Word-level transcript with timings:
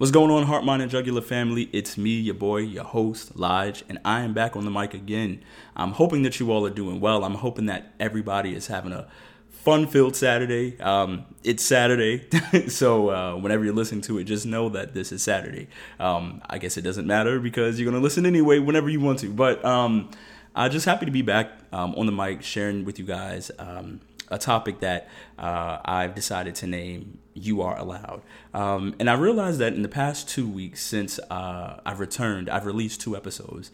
What's 0.00 0.12
going 0.12 0.30
on, 0.30 0.46
Heart, 0.46 0.64
Mind, 0.64 0.80
and 0.80 0.90
Jugular 0.90 1.20
family? 1.20 1.68
It's 1.74 1.98
me, 1.98 2.18
your 2.18 2.34
boy, 2.34 2.60
your 2.60 2.84
host, 2.84 3.36
Lige, 3.36 3.84
and 3.86 3.98
I 4.02 4.22
am 4.22 4.32
back 4.32 4.56
on 4.56 4.64
the 4.64 4.70
mic 4.70 4.94
again. 4.94 5.42
I'm 5.76 5.92
hoping 5.92 6.22
that 6.22 6.40
you 6.40 6.50
all 6.50 6.64
are 6.64 6.70
doing 6.70 7.00
well. 7.02 7.22
I'm 7.22 7.34
hoping 7.34 7.66
that 7.66 7.92
everybody 8.00 8.54
is 8.54 8.68
having 8.68 8.92
a 8.92 9.08
fun 9.50 9.86
filled 9.86 10.16
Saturday. 10.16 10.80
Um, 10.80 11.26
it's 11.44 11.62
Saturday, 11.62 12.26
so 12.68 13.10
uh, 13.10 13.36
whenever 13.36 13.62
you're 13.62 13.74
listening 13.74 14.00
to 14.04 14.16
it, 14.16 14.24
just 14.24 14.46
know 14.46 14.70
that 14.70 14.94
this 14.94 15.12
is 15.12 15.22
Saturday. 15.22 15.68
Um, 15.98 16.40
I 16.48 16.56
guess 16.56 16.78
it 16.78 16.82
doesn't 16.82 17.06
matter 17.06 17.38
because 17.38 17.78
you're 17.78 17.90
going 17.90 18.00
to 18.00 18.02
listen 18.02 18.24
anyway 18.24 18.58
whenever 18.58 18.88
you 18.88 19.00
want 19.00 19.18
to. 19.18 19.30
But 19.30 19.62
um, 19.66 20.10
I'm 20.54 20.70
just 20.70 20.86
happy 20.86 21.04
to 21.04 21.12
be 21.12 21.20
back 21.20 21.50
um, 21.72 21.94
on 21.94 22.06
the 22.06 22.12
mic 22.12 22.42
sharing 22.42 22.86
with 22.86 22.98
you 22.98 23.04
guys 23.04 23.50
um, 23.58 24.00
a 24.30 24.38
topic 24.38 24.80
that 24.80 25.08
uh, 25.38 25.78
I've 25.84 26.14
decided 26.14 26.54
to 26.56 26.66
name 26.66 27.18
You 27.34 27.62
Are 27.62 27.76
Allowed. 27.76 28.22
Um, 28.54 28.94
and 28.98 29.10
I 29.10 29.14
realized 29.14 29.58
that 29.58 29.74
in 29.74 29.82
the 29.82 29.88
past 29.88 30.28
two 30.28 30.48
weeks 30.48 30.82
since 30.82 31.18
uh, 31.30 31.80
I've 31.84 32.00
returned, 32.00 32.48
I've 32.48 32.66
released 32.66 33.00
two 33.00 33.16
episodes. 33.16 33.70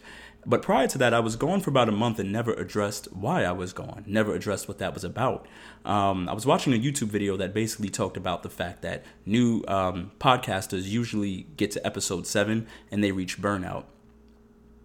But 0.47 0.61
prior 0.61 0.87
to 0.87 0.97
that, 0.99 1.13
I 1.13 1.19
was 1.19 1.35
gone 1.35 1.59
for 1.59 1.69
about 1.69 1.89
a 1.89 1.91
month 1.91 2.19
and 2.19 2.31
never 2.31 2.53
addressed 2.53 3.11
why 3.11 3.43
I 3.43 3.51
was 3.51 3.73
gone, 3.73 4.05
never 4.07 4.33
addressed 4.33 4.69
what 4.69 4.77
that 4.77 4.93
was 4.93 5.03
about. 5.03 5.45
Um, 5.83 6.29
I 6.29 6.33
was 6.33 6.45
watching 6.45 6.73
a 6.73 6.79
YouTube 6.79 7.09
video 7.09 7.35
that 7.35 7.53
basically 7.53 7.89
talked 7.89 8.15
about 8.15 8.43
the 8.43 8.49
fact 8.49 8.81
that 8.81 9.03
new 9.25 9.65
um, 9.67 10.11
podcasters 10.19 10.83
usually 10.83 11.47
get 11.57 11.71
to 11.71 11.85
episode 11.85 12.25
seven 12.25 12.65
and 12.89 13.03
they 13.03 13.11
reach 13.11 13.41
burnout. 13.41 13.83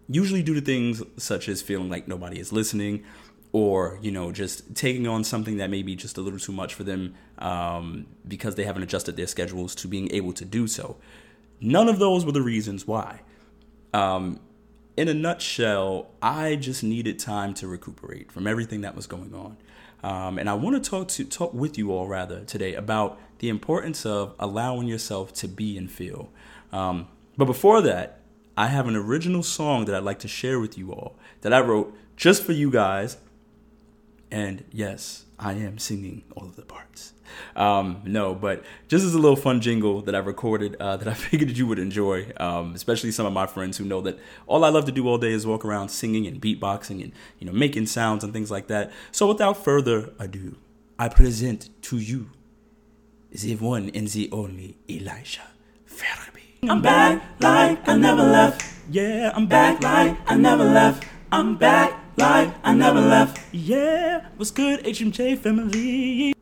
Usually 0.08 0.42
due 0.42 0.54
to 0.54 0.60
things 0.60 1.00
such 1.16 1.48
as 1.48 1.62
feeling 1.62 1.88
like 1.88 2.08
nobody 2.08 2.40
is 2.40 2.52
listening 2.52 3.04
or 3.52 3.98
you 4.00 4.10
know 4.10 4.32
just 4.32 4.74
taking 4.74 5.06
on 5.06 5.22
something 5.24 5.58
that 5.58 5.70
may 5.70 5.82
be 5.82 5.94
just 5.94 6.16
a 6.16 6.20
little 6.20 6.38
too 6.38 6.52
much 6.52 6.74
for 6.74 6.84
them 6.84 7.14
um, 7.38 8.06
because 8.26 8.54
they 8.54 8.64
haven't 8.64 8.82
adjusted 8.82 9.16
their 9.16 9.26
schedules 9.26 9.74
to 9.74 9.88
being 9.88 10.10
able 10.12 10.32
to 10.32 10.44
do 10.44 10.66
so. 10.66 10.96
None 11.60 11.88
of 11.88 11.98
those 11.98 12.24
were 12.24 12.32
the 12.32 12.42
reasons 12.42 12.86
why. 12.86 13.20
Um, 13.92 14.40
in 14.94 15.08
a 15.08 15.14
nutshell 15.14 16.10
i 16.20 16.54
just 16.54 16.82
needed 16.82 17.18
time 17.18 17.54
to 17.54 17.66
recuperate 17.66 18.30
from 18.30 18.46
everything 18.46 18.82
that 18.82 18.94
was 18.94 19.06
going 19.06 19.34
on. 19.34 19.56
Um, 20.02 20.38
and 20.38 20.48
i 20.48 20.54
want 20.54 20.82
to 20.82 20.90
talk 20.90 21.08
to 21.08 21.24
talk 21.24 21.54
with 21.54 21.78
you 21.78 21.92
all 21.92 22.08
rather 22.08 22.44
today 22.44 22.74
about 22.74 23.18
the 23.38 23.48
importance 23.48 24.06
of 24.06 24.34
allowing 24.38 24.86
yourself 24.86 25.32
to 25.34 25.48
be 25.48 25.76
and 25.76 25.90
feel. 25.90 26.30
Um, 26.72 27.08
but 27.36 27.44
before 27.46 27.80
that 27.82 28.20
i 28.56 28.66
have 28.66 28.86
an 28.86 28.96
original 28.96 29.42
song 29.42 29.84
that 29.86 29.94
i'd 29.94 30.02
like 30.02 30.18
to 30.20 30.28
share 30.28 30.60
with 30.60 30.76
you 30.76 30.92
all 30.92 31.16
that 31.40 31.52
i 31.52 31.60
wrote 31.60 31.94
just 32.16 32.42
for 32.42 32.52
you 32.52 32.70
guys 32.70 33.16
and 34.32 34.64
yes, 34.72 35.26
I 35.38 35.52
am 35.52 35.78
singing 35.78 36.24
all 36.36 36.44
of 36.44 36.56
the 36.56 36.62
parts. 36.62 37.12
Um, 37.56 38.00
no, 38.04 38.34
but 38.34 38.64
just 38.88 39.04
as 39.04 39.14
a 39.14 39.18
little 39.18 39.36
fun 39.36 39.60
jingle 39.60 40.02
that 40.02 40.14
I 40.14 40.18
recorded 40.18 40.76
uh, 40.80 40.96
that 40.96 41.08
I 41.08 41.14
figured 41.28 41.56
you 41.56 41.66
would 41.66 41.78
enjoy, 41.78 42.32
um, 42.38 42.74
especially 42.74 43.10
some 43.12 43.26
of 43.26 43.32
my 43.32 43.46
friends 43.46 43.76
who 43.78 43.84
know 43.84 44.00
that 44.02 44.18
all 44.46 44.64
I 44.64 44.68
love 44.70 44.84
to 44.86 44.92
do 44.92 45.06
all 45.08 45.18
day 45.18 45.32
is 45.32 45.46
walk 45.46 45.64
around 45.64 45.88
singing 45.90 46.26
and 46.26 46.40
beatboxing 46.40 47.02
and 47.02 47.12
you 47.38 47.46
know 47.46 47.52
making 47.52 47.86
sounds 47.86 48.24
and 48.24 48.32
things 48.32 48.50
like 48.50 48.66
that. 48.68 48.90
So 49.12 49.26
without 49.28 49.62
further 49.62 50.12
ado, 50.18 50.56
I 50.98 51.08
present 51.08 51.70
to 51.82 51.98
you 51.98 52.30
the 53.30 53.56
one 53.56 53.90
and 53.94 54.08
the 54.08 54.28
only 54.32 54.76
Elijah 54.90 55.48
Ferby. 55.86 56.42
I'm 56.68 56.82
back 56.82 57.22
like 57.40 57.88
I 57.88 57.96
never 57.96 58.22
left. 58.22 58.64
Yeah, 58.90 59.32
I'm 59.34 59.46
Back 59.46 59.80
back. 59.80 60.06
like 60.08 60.30
I 60.30 60.36
never 60.36 60.64
left. 60.64 61.04
I'm 61.30 61.56
back 61.56 61.98
like 62.16 62.54
I 62.62 62.74
never 62.74 63.00
left. 63.00 63.42
Yeah, 63.52 64.26
what's 64.36 64.50
good, 64.50 64.84
HMJ 64.84 65.38
family? 65.38 66.34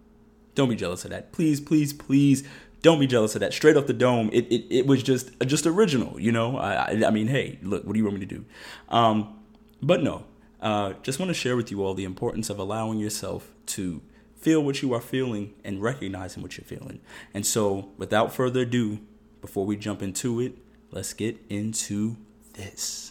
Don't 0.54 0.68
be 0.68 0.76
jealous 0.76 1.04
of 1.04 1.10
that. 1.10 1.32
Please, 1.32 1.60
please, 1.60 1.92
please 1.92 2.44
don't 2.82 2.98
be 2.98 3.06
jealous 3.06 3.34
of 3.34 3.40
that. 3.40 3.52
Straight 3.52 3.76
off 3.76 3.86
the 3.86 3.92
dome, 3.92 4.30
it, 4.32 4.46
it, 4.50 4.66
it 4.70 4.86
was 4.86 5.02
just 5.02 5.30
just 5.40 5.66
original, 5.66 6.20
you 6.20 6.32
know? 6.32 6.56
I, 6.56 6.74
I, 6.74 7.02
I 7.06 7.10
mean, 7.10 7.28
hey, 7.28 7.58
look, 7.62 7.84
what 7.84 7.92
do 7.92 7.98
you 7.98 8.04
want 8.04 8.18
me 8.18 8.26
to 8.26 8.34
do? 8.34 8.44
Um, 8.88 9.38
but 9.82 10.02
no, 10.02 10.24
uh, 10.60 10.94
just 11.02 11.18
want 11.18 11.28
to 11.30 11.34
share 11.34 11.56
with 11.56 11.70
you 11.70 11.84
all 11.84 11.94
the 11.94 12.04
importance 12.04 12.50
of 12.50 12.58
allowing 12.58 12.98
yourself 12.98 13.52
to 13.66 14.02
feel 14.36 14.62
what 14.62 14.82
you 14.82 14.94
are 14.94 15.00
feeling 15.00 15.54
and 15.64 15.82
recognizing 15.82 16.42
what 16.42 16.56
you're 16.56 16.64
feeling. 16.64 17.00
And 17.34 17.46
so, 17.46 17.90
without 17.98 18.32
further 18.32 18.60
ado, 18.60 19.00
before 19.40 19.66
we 19.66 19.76
jump 19.76 20.02
into 20.02 20.40
it, 20.40 20.56
let's 20.90 21.12
get 21.12 21.38
into 21.48 22.16
this. 22.54 23.09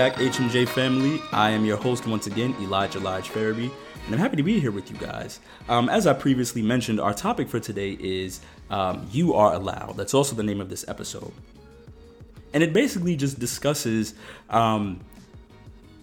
Back, 0.00 0.14
HMJ 0.14 0.66
family. 0.66 1.20
I 1.30 1.50
am 1.50 1.66
your 1.66 1.76
host 1.76 2.06
once 2.06 2.26
again, 2.26 2.54
Elijah 2.58 2.98
Lige 2.98 3.28
Farabee, 3.28 3.70
and 4.06 4.14
I'm 4.14 4.18
happy 4.18 4.36
to 4.38 4.42
be 4.42 4.58
here 4.58 4.70
with 4.70 4.90
you 4.90 4.96
guys. 4.96 5.40
Um, 5.68 5.90
as 5.90 6.06
I 6.06 6.14
previously 6.14 6.62
mentioned, 6.62 6.98
our 6.98 7.12
topic 7.12 7.50
for 7.50 7.60
today 7.60 7.98
is 8.00 8.40
um, 8.70 9.06
You 9.12 9.34
Are 9.34 9.52
Allowed. 9.52 9.98
That's 9.98 10.14
also 10.14 10.34
the 10.34 10.42
name 10.42 10.58
of 10.58 10.70
this 10.70 10.88
episode. 10.88 11.34
And 12.54 12.62
it 12.62 12.72
basically 12.72 13.14
just 13.14 13.38
discusses 13.38 14.14
um, 14.48 15.00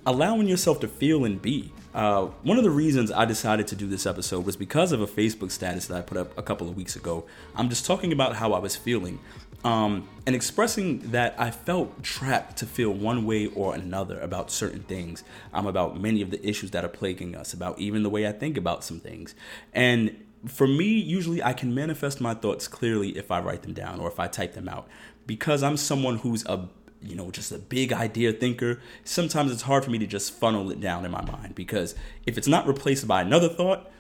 allowing 0.05 0.47
yourself 0.47 0.79
to 0.81 0.87
feel 0.87 1.25
and 1.25 1.41
be. 1.41 1.71
Uh, 1.95 2.27
one 2.43 2.59
of 2.59 2.63
the 2.63 2.69
reasons 2.69 3.11
I 3.11 3.25
decided 3.25 3.65
to 3.69 3.75
do 3.75 3.87
this 3.87 4.05
episode 4.05 4.45
was 4.45 4.55
because 4.55 4.91
of 4.91 5.01
a 5.01 5.07
Facebook 5.07 5.49
status 5.49 5.87
that 5.87 5.97
I 5.97 6.01
put 6.01 6.19
up 6.19 6.37
a 6.37 6.43
couple 6.43 6.69
of 6.69 6.77
weeks 6.77 6.95
ago. 6.95 7.25
I'm 7.55 7.67
just 7.67 7.83
talking 7.83 8.11
about 8.11 8.35
how 8.35 8.53
I 8.53 8.59
was 8.59 8.75
feeling 8.75 9.17
um, 9.63 10.07
and 10.25 10.35
expressing 10.35 10.99
that 11.11 11.35
I 11.37 11.51
felt 11.51 12.03
trapped 12.03 12.57
to 12.57 12.65
feel 12.65 12.91
one 12.91 13.25
way 13.25 13.47
or 13.47 13.73
another 13.73 14.19
about 14.19 14.51
certain 14.51 14.83
things, 14.83 15.23
um, 15.53 15.67
about 15.67 15.99
many 15.99 16.21
of 16.21 16.31
the 16.31 16.47
issues 16.47 16.71
that 16.71 16.85
are 16.85 16.89
plaguing 16.89 17.35
us, 17.35 17.53
about 17.53 17.79
even 17.79 18.03
the 18.03 18.09
way 18.09 18.27
I 18.27 18.31
think 18.31 18.57
about 18.57 18.83
some 18.83 18.99
things. 18.99 19.35
And 19.73 20.23
for 20.45 20.67
me, 20.67 20.85
usually 20.85 21.41
I 21.41 21.53
can 21.53 21.73
manifest 21.73 22.21
my 22.21 22.33
thoughts 22.33 22.67
clearly 22.67 23.17
if 23.17 23.31
I 23.31 23.39
write 23.39 23.63
them 23.63 23.73
down 23.73 23.99
or 23.99 24.07
if 24.07 24.19
I 24.19 24.27
type 24.27 24.53
them 24.53 24.69
out. 24.69 24.87
Because 25.25 25.63
I'm 25.63 25.75
someone 25.75 26.17
who's 26.17 26.45
a 26.45 26.69
you 27.01 27.15
know, 27.15 27.29
just 27.29 27.51
a 27.51 27.59
big 27.59 27.93
idea 27.93 28.33
thinker, 28.33 28.81
sometimes 29.03 29.51
it's 29.51 29.61
hard 29.61 29.85
for 29.85 29.91
me 29.91 29.99
to 29.99 30.07
just 30.07 30.33
funnel 30.33 30.71
it 30.71 30.81
down 30.81 31.05
in 31.05 31.11
my 31.11 31.23
mind 31.23 31.53
because 31.53 31.93
if 32.25 32.39
it's 32.39 32.47
not 32.47 32.67
replaced 32.67 33.07
by 33.07 33.21
another 33.21 33.47
thought, 33.47 33.91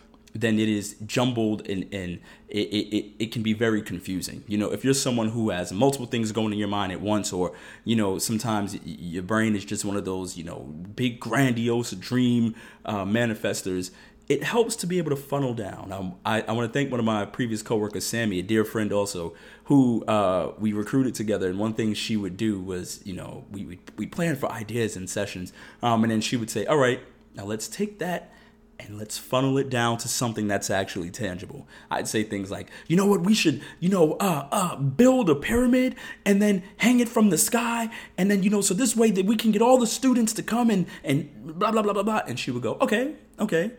then 0.41 0.59
it 0.59 0.69
is 0.69 0.95
jumbled 1.05 1.67
and, 1.67 1.91
and 1.93 2.19
it, 2.47 2.67
it, 2.67 3.05
it 3.19 3.31
can 3.31 3.43
be 3.43 3.53
very 3.53 3.81
confusing. 3.81 4.43
You 4.47 4.57
know, 4.57 4.71
if 4.71 4.83
you're 4.83 4.93
someone 4.93 5.29
who 5.29 5.49
has 5.49 5.71
multiple 5.71 6.07
things 6.07 6.31
going 6.31 6.53
in 6.53 6.59
your 6.59 6.67
mind 6.67 6.91
at 6.91 7.01
once, 7.01 7.33
or, 7.33 7.53
you 7.83 7.95
know, 7.95 8.19
sometimes 8.19 8.77
your 8.85 9.23
brain 9.23 9.55
is 9.55 9.65
just 9.65 9.83
one 9.83 9.97
of 9.97 10.05
those, 10.05 10.37
you 10.37 10.43
know, 10.43 10.59
big 10.95 11.19
grandiose 11.19 11.91
dream 11.91 12.55
uh, 12.85 13.05
manifestors, 13.05 13.91
it 14.29 14.43
helps 14.43 14.75
to 14.75 14.87
be 14.87 14.97
able 14.97 15.09
to 15.09 15.15
funnel 15.15 15.53
down. 15.53 15.91
Um, 15.91 16.15
I, 16.25 16.41
I 16.41 16.51
want 16.51 16.71
to 16.71 16.73
thank 16.77 16.91
one 16.91 16.99
of 16.99 17.05
my 17.05 17.25
previous 17.25 17.61
coworkers, 17.61 18.05
Sammy, 18.05 18.39
a 18.39 18.43
dear 18.43 18.65
friend 18.65 18.91
also, 18.91 19.33
who 19.65 20.03
uh, 20.05 20.51
we 20.59 20.73
recruited 20.73 21.15
together. 21.15 21.49
And 21.49 21.57
one 21.57 21.73
thing 21.73 21.93
she 21.93 22.17
would 22.17 22.35
do 22.35 22.59
was, 22.59 23.01
you 23.05 23.13
know, 23.13 23.45
we 23.51 23.65
we, 23.65 23.79
we 23.95 24.05
planned 24.05 24.37
for 24.37 24.51
ideas 24.51 24.97
and 24.97 25.09
sessions, 25.09 25.53
um, 25.81 26.03
and 26.03 26.11
then 26.11 26.21
she 26.21 26.35
would 26.35 26.49
say, 26.49 26.65
"All 26.65 26.77
right, 26.77 26.99
now 27.35 27.45
let's 27.45 27.69
take 27.69 27.99
that." 27.99 28.33
And 28.79 28.97
let's 28.97 29.17
funnel 29.17 29.57
it 29.57 29.69
down 29.69 29.97
to 29.97 30.07
something 30.07 30.47
that's 30.47 30.69
actually 30.69 31.09
tangible. 31.09 31.67
I'd 31.89 32.07
say 32.07 32.23
things 32.23 32.51
like, 32.51 32.69
you 32.87 32.95
know 32.95 33.07
what, 33.07 33.21
we 33.21 33.33
should, 33.33 33.61
you 33.79 33.89
know, 33.89 34.13
uh, 34.19 34.47
uh, 34.51 34.75
build 34.75 35.29
a 35.29 35.35
pyramid 35.35 35.95
and 36.25 36.41
then 36.41 36.63
hang 36.77 36.99
it 36.99 37.09
from 37.09 37.29
the 37.29 37.37
sky, 37.37 37.89
and 38.17 38.29
then 38.29 38.43
you 38.43 38.49
know, 38.49 38.61
so 38.61 38.73
this 38.73 38.95
way 38.95 39.09
that 39.11 39.25
we 39.25 39.35
can 39.35 39.51
get 39.51 39.61
all 39.61 39.77
the 39.77 39.87
students 39.87 40.31
to 40.33 40.43
come 40.43 40.69
and 40.69 40.85
and 41.03 41.29
blah 41.57 41.71
blah 41.71 41.81
blah 41.81 41.93
blah 41.93 42.03
blah. 42.03 42.21
And 42.27 42.39
she 42.39 42.51
would 42.51 42.63
go, 42.63 42.77
okay, 42.79 43.15
okay. 43.39 43.71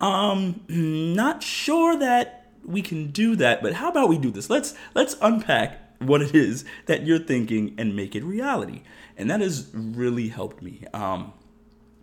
Um, 0.00 0.62
not 0.68 1.42
sure 1.42 1.96
that 1.98 2.48
we 2.64 2.82
can 2.82 3.10
do 3.10 3.36
that, 3.36 3.62
but 3.62 3.74
how 3.74 3.90
about 3.90 4.08
we 4.08 4.18
do 4.18 4.30
this? 4.30 4.50
Let's 4.50 4.74
let's 4.94 5.16
unpack 5.20 5.78
what 6.00 6.22
it 6.22 6.34
is 6.34 6.64
that 6.86 7.06
you're 7.06 7.18
thinking 7.18 7.74
and 7.78 7.94
make 7.94 8.16
it 8.16 8.24
reality. 8.24 8.82
And 9.16 9.30
that 9.30 9.40
has 9.40 9.68
really 9.74 10.28
helped 10.28 10.62
me. 10.62 10.84
Um, 10.94 11.32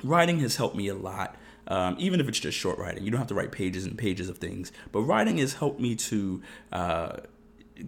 writing 0.04 0.40
has 0.40 0.56
helped 0.58 0.76
me 0.76 0.88
a 0.88 0.96
lot. 0.96 1.36
Um, 1.68 1.96
even 2.00 2.20
if 2.20 2.30
it's 2.30 2.40
just 2.40 2.58
short 2.58 2.80
writing, 2.80 3.04
you 3.04 3.12
don't 3.12 3.20
have 3.20 3.28
to 3.28 3.36
write 3.36 3.52
pages 3.52 3.86
and 3.86 3.98
pages 3.98 4.30
of 4.30 4.38
things. 4.38 4.72
But 4.92 5.02
writing 5.02 5.38
has 5.38 5.54
helped 5.54 5.80
me 5.80 5.96
to 5.96 6.42
uh, 6.72 7.18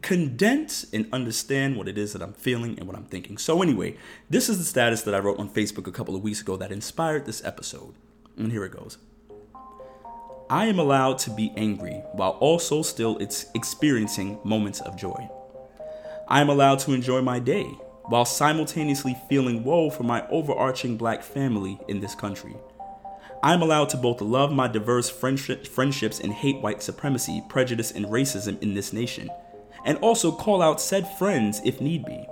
condense 0.01 0.85
and 0.91 1.07
understand 1.13 1.77
what 1.77 1.87
it 1.87 1.97
is 1.97 2.13
that 2.13 2.21
I'm 2.21 2.33
feeling 2.33 2.77
and 2.77 2.87
what 2.87 2.95
I'm 2.95 3.05
thinking. 3.05 3.37
So, 3.37 3.61
anyway, 3.61 3.97
this 4.29 4.49
is 4.49 4.57
the 4.57 4.65
status 4.65 5.03
that 5.03 5.15
I 5.15 5.19
wrote 5.19 5.39
on 5.39 5.49
Facebook 5.49 5.87
a 5.87 5.91
couple 5.91 6.15
of 6.15 6.21
weeks 6.21 6.41
ago 6.41 6.57
that 6.57 6.71
inspired 6.71 7.25
this 7.25 7.43
episode. 7.43 7.95
And 8.37 8.51
here 8.51 8.65
it 8.65 8.71
goes. 8.71 8.97
I 10.49 10.65
am 10.65 10.79
allowed 10.79 11.19
to 11.19 11.29
be 11.29 11.53
angry 11.55 12.01
while 12.13 12.31
also 12.31 12.81
still 12.81 13.17
it's 13.19 13.45
experiencing 13.53 14.39
moments 14.43 14.81
of 14.81 14.97
joy. 14.97 15.29
I 16.27 16.41
am 16.41 16.49
allowed 16.49 16.79
to 16.79 16.93
enjoy 16.93 17.21
my 17.21 17.39
day 17.39 17.65
while 18.05 18.25
simultaneously 18.25 19.15
feeling 19.29 19.63
woe 19.63 19.91
for 19.91 20.03
my 20.03 20.27
overarching 20.29 20.97
black 20.97 21.21
family 21.21 21.79
in 21.87 21.99
this 21.99 22.15
country. 22.15 22.55
I 23.41 23.53
am 23.53 23.61
allowed 23.61 23.89
to 23.89 23.97
both 23.97 24.21
love 24.21 24.51
my 24.51 24.67
diverse 24.67 25.09
friendship, 25.09 25.65
friendships 25.65 26.19
and 26.19 26.33
hate 26.33 26.61
white 26.61 26.83
supremacy, 26.83 27.43
prejudice, 27.47 27.91
and 27.91 28.05
racism 28.07 28.61
in 28.61 28.73
this 28.73 28.91
nation, 28.91 29.29
and 29.85 29.97
also 29.99 30.31
call 30.31 30.61
out 30.61 30.81
said 30.81 31.07
friends 31.17 31.61
if 31.63 31.79
need 31.79 32.05
be. 32.05 32.25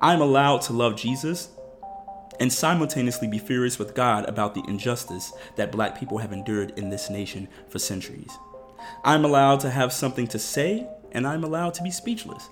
I 0.00 0.14
am 0.14 0.20
allowed 0.20 0.62
to 0.62 0.72
love 0.72 0.96
Jesus 0.96 1.50
and 2.40 2.52
simultaneously 2.52 3.28
be 3.28 3.38
furious 3.38 3.78
with 3.78 3.94
God 3.94 4.28
about 4.28 4.54
the 4.54 4.64
injustice 4.68 5.32
that 5.56 5.72
black 5.72 5.98
people 5.98 6.18
have 6.18 6.32
endured 6.32 6.76
in 6.76 6.90
this 6.90 7.10
nation 7.10 7.48
for 7.68 7.78
centuries. 7.78 8.30
I'm 9.04 9.24
allowed 9.24 9.60
to 9.60 9.70
have 9.70 9.92
something 9.92 10.26
to 10.28 10.38
say, 10.38 10.86
and 11.12 11.26
I'm 11.26 11.44
allowed 11.44 11.74
to 11.74 11.82
be 11.82 11.90
speechless. 11.90 12.48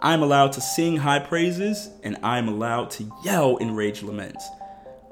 I'm 0.00 0.22
allowed 0.22 0.52
to 0.52 0.60
sing 0.60 0.96
high 0.96 1.18
praises, 1.18 1.90
and 2.02 2.16
I'm 2.22 2.48
allowed 2.48 2.90
to 2.92 3.10
yell 3.22 3.58
enraged 3.58 4.02
laments. 4.02 4.48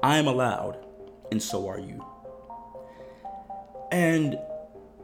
I 0.01 0.17
am 0.17 0.27
allowed, 0.27 0.83
and 1.31 1.41
so 1.41 1.67
are 1.67 1.79
you. 1.79 2.05
And 3.91 4.37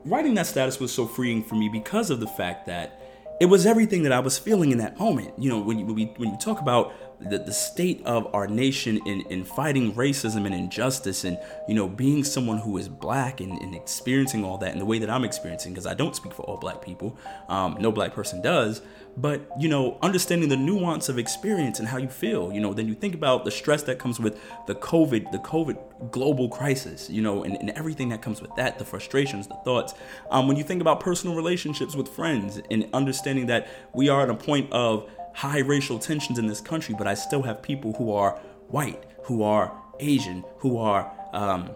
writing 0.04 0.36
that 0.36 0.48
status 0.48 0.80
was 0.80 0.94
so 0.94 1.08
freeing 1.08 1.44
for 1.44 1.56
me 1.56 1.70
because 1.70 2.10
of 2.10 2.20
the 2.20 2.28
fact 2.28 2.68
that 2.68 3.02
it 3.42 3.48
was 3.48 3.66
everything 3.66 4.04
that 4.04 4.12
I 4.12 4.20
was 4.20 4.38
feeling 4.38 4.72
in 4.72 4.78
that 4.78 5.00
moment. 5.00 5.34
You 5.38 5.50
know, 5.50 5.60
when 5.60 5.80
you, 5.80 5.86
when, 5.86 5.96
we, 5.96 6.06
when 6.18 6.30
you 6.30 6.38
talk 6.38 6.62
about 6.62 6.94
the, 7.20 7.38
the 7.40 7.54
state 7.54 8.02
of 8.06 8.34
our 8.34 8.48
nation 8.48 9.00
in, 9.06 9.22
in 9.30 9.44
fighting 9.44 9.94
racism 9.94 10.46
and 10.46 10.54
injustice 10.54 11.24
and, 11.24 11.38
you 11.68 11.76
know, 11.76 11.88
being 11.88 12.24
someone 12.24 12.58
who 12.58 12.78
is 12.78 12.88
black 12.88 13.42
and, 13.42 13.54
and 13.62 13.74
experiencing 13.74 14.44
all 14.44 14.58
that 14.58 14.74
in 14.74 14.80
the 14.80 14.86
way 14.86 15.00
that 15.00 15.10
I'm 15.10 15.24
experiencing, 15.24 15.74
because 15.74 15.88
I 15.88 15.94
don't 15.94 16.16
speak 16.16 16.34
for 16.34 16.44
all 16.44 16.58
black 16.58 16.82
people, 16.82 17.18
um, 17.48 17.78
no 17.80 17.92
black 17.92 18.14
person 18.14 18.42
does, 18.42 18.82
but, 19.18 19.48
you 19.60 19.70
know, 19.70 19.98
understanding 20.02 20.50
the 20.50 20.58
nuance 20.58 21.08
of 21.08 21.18
experience 21.18 21.80
and 21.80 21.88
how 21.88 21.98
you 21.98 22.10
feel, 22.10 22.52
you 22.52 22.60
know, 22.60 22.74
then 22.74 22.88
you 22.88 22.94
think 22.94 23.16
about 23.16 23.46
the 23.46 23.52
stress 23.52 23.84
that 23.84 23.98
comes 23.98 24.20
with 24.20 24.40
the 24.68 24.76
COVID, 24.76 25.32
the 25.32 25.40
COVID 25.40 26.12
global 26.12 26.50
crisis, 26.50 27.10
you 27.10 27.22
know, 27.22 27.44
and, 27.44 27.56
and 27.56 27.70
everything 27.72 28.10
that 28.10 28.22
comes 28.22 28.42
with 28.42 28.54
that, 28.56 28.78
the 28.78 28.86
frustrations, 28.86 29.48
the 29.48 29.56
thoughts. 29.64 29.94
Um, 30.30 30.48
when 30.48 30.58
you 30.58 30.64
think 30.64 30.82
about 30.82 31.00
personal 31.00 31.36
relationships 31.36 31.96
with 31.96 32.10
friends 32.10 32.62
and 32.70 32.90
understanding 32.94 33.46
that 33.48 33.68
we 33.94 34.10
are 34.10 34.24
at 34.24 34.30
a 34.30 34.36
point 34.36 34.72
of, 34.74 35.10
high 35.36 35.60
racial 35.60 36.00
tensions 36.00 36.40
in 36.40 36.48
this 36.48 36.62
country, 36.62 36.96
but 36.98 37.08
I 37.08 37.14
still 37.14 37.44
have 37.44 37.62
people 37.62 37.94
who 37.94 38.12
are 38.12 38.40
white, 38.70 39.04
who 39.24 39.44
are 39.44 39.72
Asian, 40.00 40.44
who 40.60 40.78
are 40.78 41.12
um, 41.34 41.70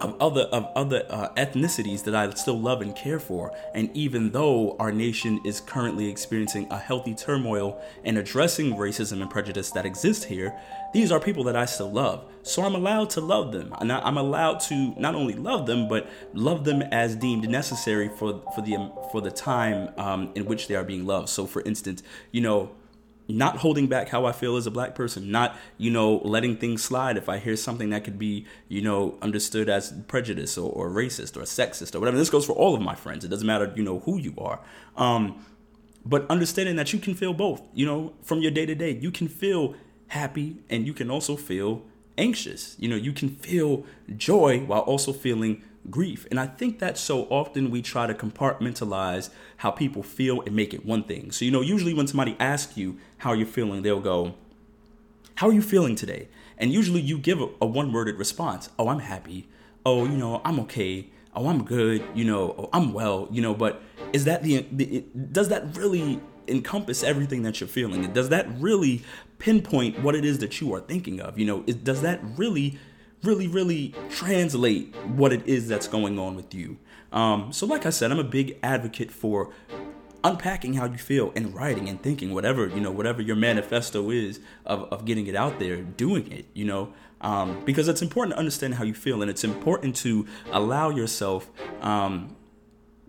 of 0.00 0.16
other 0.20 0.42
of 0.42 0.66
other 0.74 1.04
uh, 1.10 1.28
ethnicities 1.36 2.04
that 2.04 2.14
I 2.14 2.30
still 2.34 2.58
love 2.58 2.80
and 2.80 2.94
care 2.96 3.20
for. 3.20 3.52
And 3.74 3.94
even 3.94 4.30
though 4.30 4.76
our 4.78 4.92
nation 4.92 5.40
is 5.44 5.60
currently 5.60 6.08
experiencing 6.08 6.66
a 6.70 6.78
healthy 6.78 7.14
turmoil 7.14 7.80
and 8.04 8.18
addressing 8.18 8.74
racism 8.74 9.20
and 9.20 9.30
prejudice 9.30 9.70
that 9.72 9.84
exists 9.84 10.24
here, 10.24 10.58
these 10.92 11.12
are 11.12 11.20
people 11.20 11.44
that 11.44 11.56
I 11.56 11.66
still 11.66 11.90
love. 11.90 12.24
So 12.42 12.62
I'm 12.64 12.74
allowed 12.74 13.10
to 13.10 13.20
love 13.20 13.52
them, 13.52 13.74
and 13.80 13.92
I'm 13.92 14.16
allowed 14.16 14.60
to 14.60 14.94
not 14.98 15.14
only 15.14 15.34
love 15.34 15.66
them 15.66 15.88
but 15.88 16.08
love 16.32 16.64
them 16.64 16.82
as 16.82 17.14
deemed 17.16 17.48
necessary 17.48 18.08
for 18.08 18.42
for 18.54 18.62
the 18.62 18.90
for 19.12 19.20
the 19.20 19.30
time 19.30 19.92
um, 19.98 20.30
in 20.34 20.46
which 20.46 20.68
they 20.68 20.74
are 20.74 20.84
being 20.84 21.04
loved. 21.04 21.28
So, 21.28 21.46
for 21.46 21.62
instance, 21.62 22.02
you 22.32 22.40
know 22.40 22.70
not 23.36 23.58
holding 23.58 23.86
back 23.86 24.08
how 24.08 24.26
I 24.26 24.32
feel 24.32 24.56
as 24.56 24.66
a 24.66 24.70
black 24.70 24.94
person, 24.94 25.30
not, 25.30 25.56
you 25.78 25.90
know, 25.90 26.16
letting 26.24 26.56
things 26.56 26.82
slide 26.82 27.16
if 27.16 27.28
I 27.28 27.38
hear 27.38 27.56
something 27.56 27.90
that 27.90 28.04
could 28.04 28.18
be, 28.18 28.46
you 28.68 28.82
know, 28.82 29.18
understood 29.22 29.68
as 29.68 29.92
prejudice 30.08 30.56
or, 30.58 30.70
or 30.72 30.90
racist 30.90 31.36
or 31.36 31.42
sexist 31.42 31.94
or 31.94 32.00
whatever. 32.00 32.16
This 32.16 32.30
goes 32.30 32.46
for 32.46 32.52
all 32.52 32.74
of 32.74 32.82
my 32.82 32.94
friends. 32.94 33.24
It 33.24 33.28
doesn't 33.28 33.46
matter, 33.46 33.72
you 33.76 33.82
know, 33.82 34.00
who 34.00 34.18
you 34.18 34.34
are. 34.38 34.60
Um, 34.96 35.44
but 36.04 36.26
understanding 36.30 36.76
that 36.76 36.92
you 36.92 36.98
can 36.98 37.14
feel 37.14 37.32
both, 37.32 37.62
you 37.74 37.86
know, 37.86 38.14
from 38.22 38.40
your 38.40 38.50
day 38.50 38.66
to 38.66 38.74
day. 38.74 38.92
You 38.92 39.10
can 39.10 39.28
feel 39.28 39.74
happy 40.08 40.58
and 40.68 40.86
you 40.86 40.92
can 40.92 41.10
also 41.10 41.36
feel 41.36 41.82
anxious. 42.18 42.76
You 42.78 42.88
know, 42.88 42.96
you 42.96 43.12
can 43.12 43.28
feel 43.28 43.84
joy 44.16 44.60
while 44.60 44.80
also 44.80 45.12
feeling 45.12 45.62
grief. 45.90 46.26
And 46.30 46.38
I 46.38 46.46
think 46.46 46.78
that 46.78 46.96
so 46.96 47.24
often 47.24 47.70
we 47.70 47.82
try 47.82 48.06
to 48.06 48.14
compartmentalize 48.14 49.30
how 49.58 49.70
people 49.70 50.02
feel 50.02 50.40
and 50.42 50.54
make 50.54 50.72
it 50.74 50.84
one 50.84 51.04
thing. 51.04 51.32
So, 51.32 51.44
you 51.44 51.50
know, 51.50 51.60
usually 51.60 51.94
when 51.94 52.06
somebody 52.06 52.36
asks 52.38 52.76
you 52.76 52.98
how 53.18 53.32
you're 53.32 53.46
feeling, 53.46 53.82
they'll 53.82 54.00
go, 54.00 54.34
How 55.36 55.48
are 55.48 55.52
you 55.52 55.62
feeling 55.62 55.96
today? 55.96 56.28
And 56.58 56.72
usually 56.72 57.00
you 57.00 57.18
give 57.18 57.40
a, 57.40 57.48
a 57.60 57.66
one 57.66 57.92
worded 57.92 58.16
response 58.16 58.70
Oh, 58.78 58.88
I'm 58.88 59.00
happy. 59.00 59.48
Oh, 59.84 60.04
you 60.04 60.16
know, 60.16 60.42
I'm 60.44 60.60
okay. 60.60 61.08
Oh, 61.34 61.48
I'm 61.48 61.64
good. 61.64 62.04
You 62.14 62.24
know, 62.24 62.54
oh, 62.58 62.70
I'm 62.72 62.92
well. 62.92 63.28
You 63.30 63.42
know, 63.42 63.54
but 63.54 63.82
is 64.12 64.24
that 64.24 64.42
the, 64.42 64.66
the 64.70 65.04
does 65.32 65.48
that 65.48 65.76
really 65.76 66.20
encompass 66.48 67.02
everything 67.02 67.42
that 67.44 67.60
you're 67.60 67.68
feeling? 67.68 68.12
Does 68.12 68.28
that 68.30 68.46
really 68.58 69.02
pinpoint 69.38 70.00
what 70.02 70.14
it 70.14 70.24
is 70.24 70.38
that 70.40 70.60
you 70.60 70.74
are 70.74 70.80
thinking 70.80 71.20
of? 71.20 71.38
You 71.38 71.46
know, 71.46 71.62
does 71.62 72.02
that 72.02 72.20
really 72.36 72.78
really, 73.22 73.48
really 73.48 73.94
translate 74.08 74.94
what 75.06 75.32
it 75.32 75.46
is 75.46 75.68
that's 75.68 75.88
going 75.88 76.18
on 76.18 76.36
with 76.36 76.54
you. 76.54 76.78
Um, 77.12 77.52
so, 77.52 77.66
like 77.66 77.86
I 77.86 77.90
said, 77.90 78.12
I'm 78.12 78.18
a 78.18 78.24
big 78.24 78.58
advocate 78.62 79.10
for 79.10 79.50
unpacking 80.22 80.74
how 80.74 80.86
you 80.86 80.98
feel 80.98 81.32
and 81.34 81.54
writing 81.54 81.88
and 81.88 82.02
thinking 82.02 82.34
whatever 82.34 82.66
you 82.66 82.80
know 82.80 82.90
whatever 82.90 83.22
your 83.22 83.36
manifesto 83.36 84.10
is 84.10 84.38
of, 84.66 84.82
of 84.92 85.04
getting 85.04 85.26
it 85.26 85.34
out 85.34 85.58
there 85.58 85.76
doing 85.76 86.30
it 86.30 86.44
you 86.52 86.64
know 86.64 86.92
um, 87.22 87.62
because 87.64 87.88
it's 87.88 88.02
important 88.02 88.34
to 88.34 88.38
understand 88.38 88.74
how 88.74 88.84
you 88.84 88.92
feel 88.92 89.22
and 89.22 89.30
it's 89.30 89.44
important 89.44 89.96
to 89.96 90.26
allow 90.52 90.90
yourself 90.90 91.50
um, 91.80 92.36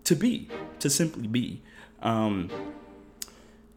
to 0.04 0.14
be 0.14 0.48
to 0.78 0.88
simply 0.88 1.26
be 1.26 1.62
um, 2.00 2.50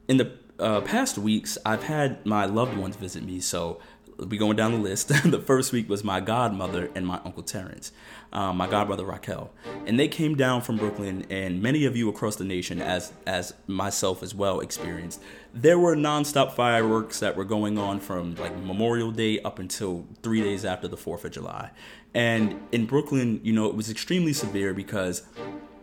in 0.07 0.15
the 0.17 0.31
uh, 0.57 0.79
past 0.79 1.17
weeks 1.17 1.57
i've 1.65 1.83
had 1.83 2.25
my 2.25 2.45
loved 2.45 2.77
ones 2.77 2.95
visit 2.95 3.21
me 3.21 3.41
so 3.41 3.81
we 4.17 4.37
going 4.37 4.55
down 4.55 4.71
the 4.71 4.77
list. 4.77 5.07
the 5.25 5.39
first 5.39 5.71
week 5.71 5.89
was 5.89 6.03
my 6.03 6.19
godmother 6.19 6.89
and 6.95 7.05
my 7.05 7.19
uncle 7.25 7.43
Terrence, 7.43 7.91
um, 8.31 8.57
my 8.57 8.67
godbrother 8.67 9.07
Raquel, 9.07 9.51
and 9.85 9.99
they 9.99 10.07
came 10.07 10.35
down 10.35 10.61
from 10.61 10.77
Brooklyn. 10.77 11.25
And 11.29 11.61
many 11.61 11.85
of 11.85 11.95
you 11.95 12.09
across 12.09 12.35
the 12.35 12.43
nation, 12.43 12.81
as 12.81 13.13
as 13.25 13.53
myself 13.67 14.23
as 14.23 14.33
well, 14.33 14.59
experienced. 14.59 15.21
There 15.53 15.79
were 15.79 15.95
nonstop 15.95 16.53
fireworks 16.53 17.19
that 17.19 17.35
were 17.35 17.45
going 17.45 17.77
on 17.77 17.99
from 17.99 18.35
like 18.35 18.55
Memorial 18.57 19.11
Day 19.11 19.39
up 19.41 19.59
until 19.59 20.05
three 20.21 20.41
days 20.41 20.65
after 20.65 20.87
the 20.87 20.97
Fourth 20.97 21.25
of 21.25 21.31
July. 21.31 21.71
And 22.13 22.61
in 22.71 22.85
Brooklyn, 22.85 23.41
you 23.43 23.53
know, 23.53 23.65
it 23.65 23.75
was 23.75 23.89
extremely 23.89 24.33
severe 24.33 24.73
because 24.73 25.23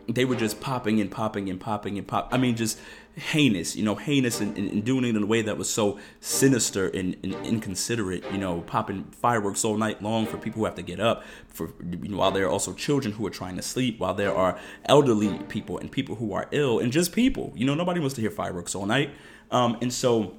they 0.07 0.25
were 0.25 0.35
just 0.35 0.59
popping 0.59 0.99
and 0.99 1.09
popping 1.09 1.49
and 1.49 1.59
popping 1.59 1.97
and 1.97 2.07
pop. 2.07 2.29
I 2.31 2.37
mean, 2.37 2.55
just 2.55 2.79
heinous, 3.15 3.75
you 3.75 3.83
know, 3.83 3.95
heinous 3.95 4.41
and, 4.41 4.83
doing 4.83 5.05
it 5.05 5.15
in 5.15 5.21
a 5.21 5.25
way 5.25 5.41
that 5.41 5.57
was 5.57 5.69
so 5.69 5.99
sinister 6.19 6.87
and, 6.87 7.15
and, 7.23 7.33
inconsiderate, 7.45 8.23
you 8.31 8.37
know, 8.37 8.61
popping 8.61 9.03
fireworks 9.11 9.63
all 9.63 9.77
night 9.77 10.01
long 10.01 10.25
for 10.25 10.37
people 10.37 10.59
who 10.59 10.65
have 10.65 10.75
to 10.75 10.81
get 10.81 10.99
up, 10.99 11.23
for 11.47 11.71
you 11.91 12.09
know, 12.09 12.17
while 12.17 12.31
there 12.31 12.45
are 12.45 12.49
also 12.49 12.73
children 12.73 13.13
who 13.13 13.25
are 13.25 13.31
trying 13.31 13.55
to 13.55 13.61
sleep, 13.61 13.99
while 13.99 14.13
there 14.13 14.35
are 14.35 14.59
elderly 14.85 15.37
people 15.47 15.77
and 15.77 15.91
people 15.91 16.15
who 16.15 16.33
are 16.33 16.47
ill, 16.51 16.79
and 16.79 16.91
just 16.91 17.13
people, 17.13 17.53
you 17.55 17.65
know, 17.65 17.75
nobody 17.75 17.99
wants 17.99 18.15
to 18.15 18.21
hear 18.21 18.31
fireworks 18.31 18.73
all 18.73 18.85
night. 18.85 19.11
Um, 19.51 19.77
and 19.81 19.93
so 19.93 20.35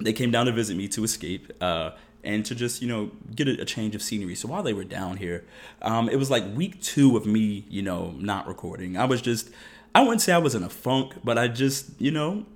they 0.00 0.12
came 0.14 0.30
down 0.30 0.46
to 0.46 0.52
visit 0.52 0.76
me 0.76 0.88
to 0.88 1.04
escape. 1.04 1.52
Uh, 1.60 1.90
and 2.24 2.44
to 2.44 2.54
just 2.54 2.82
you 2.82 2.88
know 2.88 3.12
get 3.34 3.46
a, 3.46 3.62
a, 3.62 3.64
change 3.64 3.94
of 3.94 4.02
scenery. 4.02 4.34
So 4.34 4.48
while 4.48 4.64
they 4.64 4.72
were 4.72 4.82
down 4.82 5.18
here, 5.18 5.44
um, 5.82 6.08
it 6.08 6.16
was 6.16 6.30
like 6.30 6.44
week 6.54 6.82
two 6.82 7.16
of 7.16 7.26
me, 7.26 7.64
you 7.68 7.80
know, 7.80 8.12
not 8.18 8.48
recording. 8.48 8.96
I 8.96 9.04
was 9.04 9.22
just 9.22 9.50
I 9.94 10.02
wouldn't 10.02 10.22
say 10.22 10.32
I 10.32 10.38
was 10.38 10.54
in 10.54 10.62
a 10.62 10.68
funk, 10.68 11.14
but 11.24 11.38
I 11.38 11.48
just, 11.48 12.00
you 12.00 12.10
know, 12.10 12.46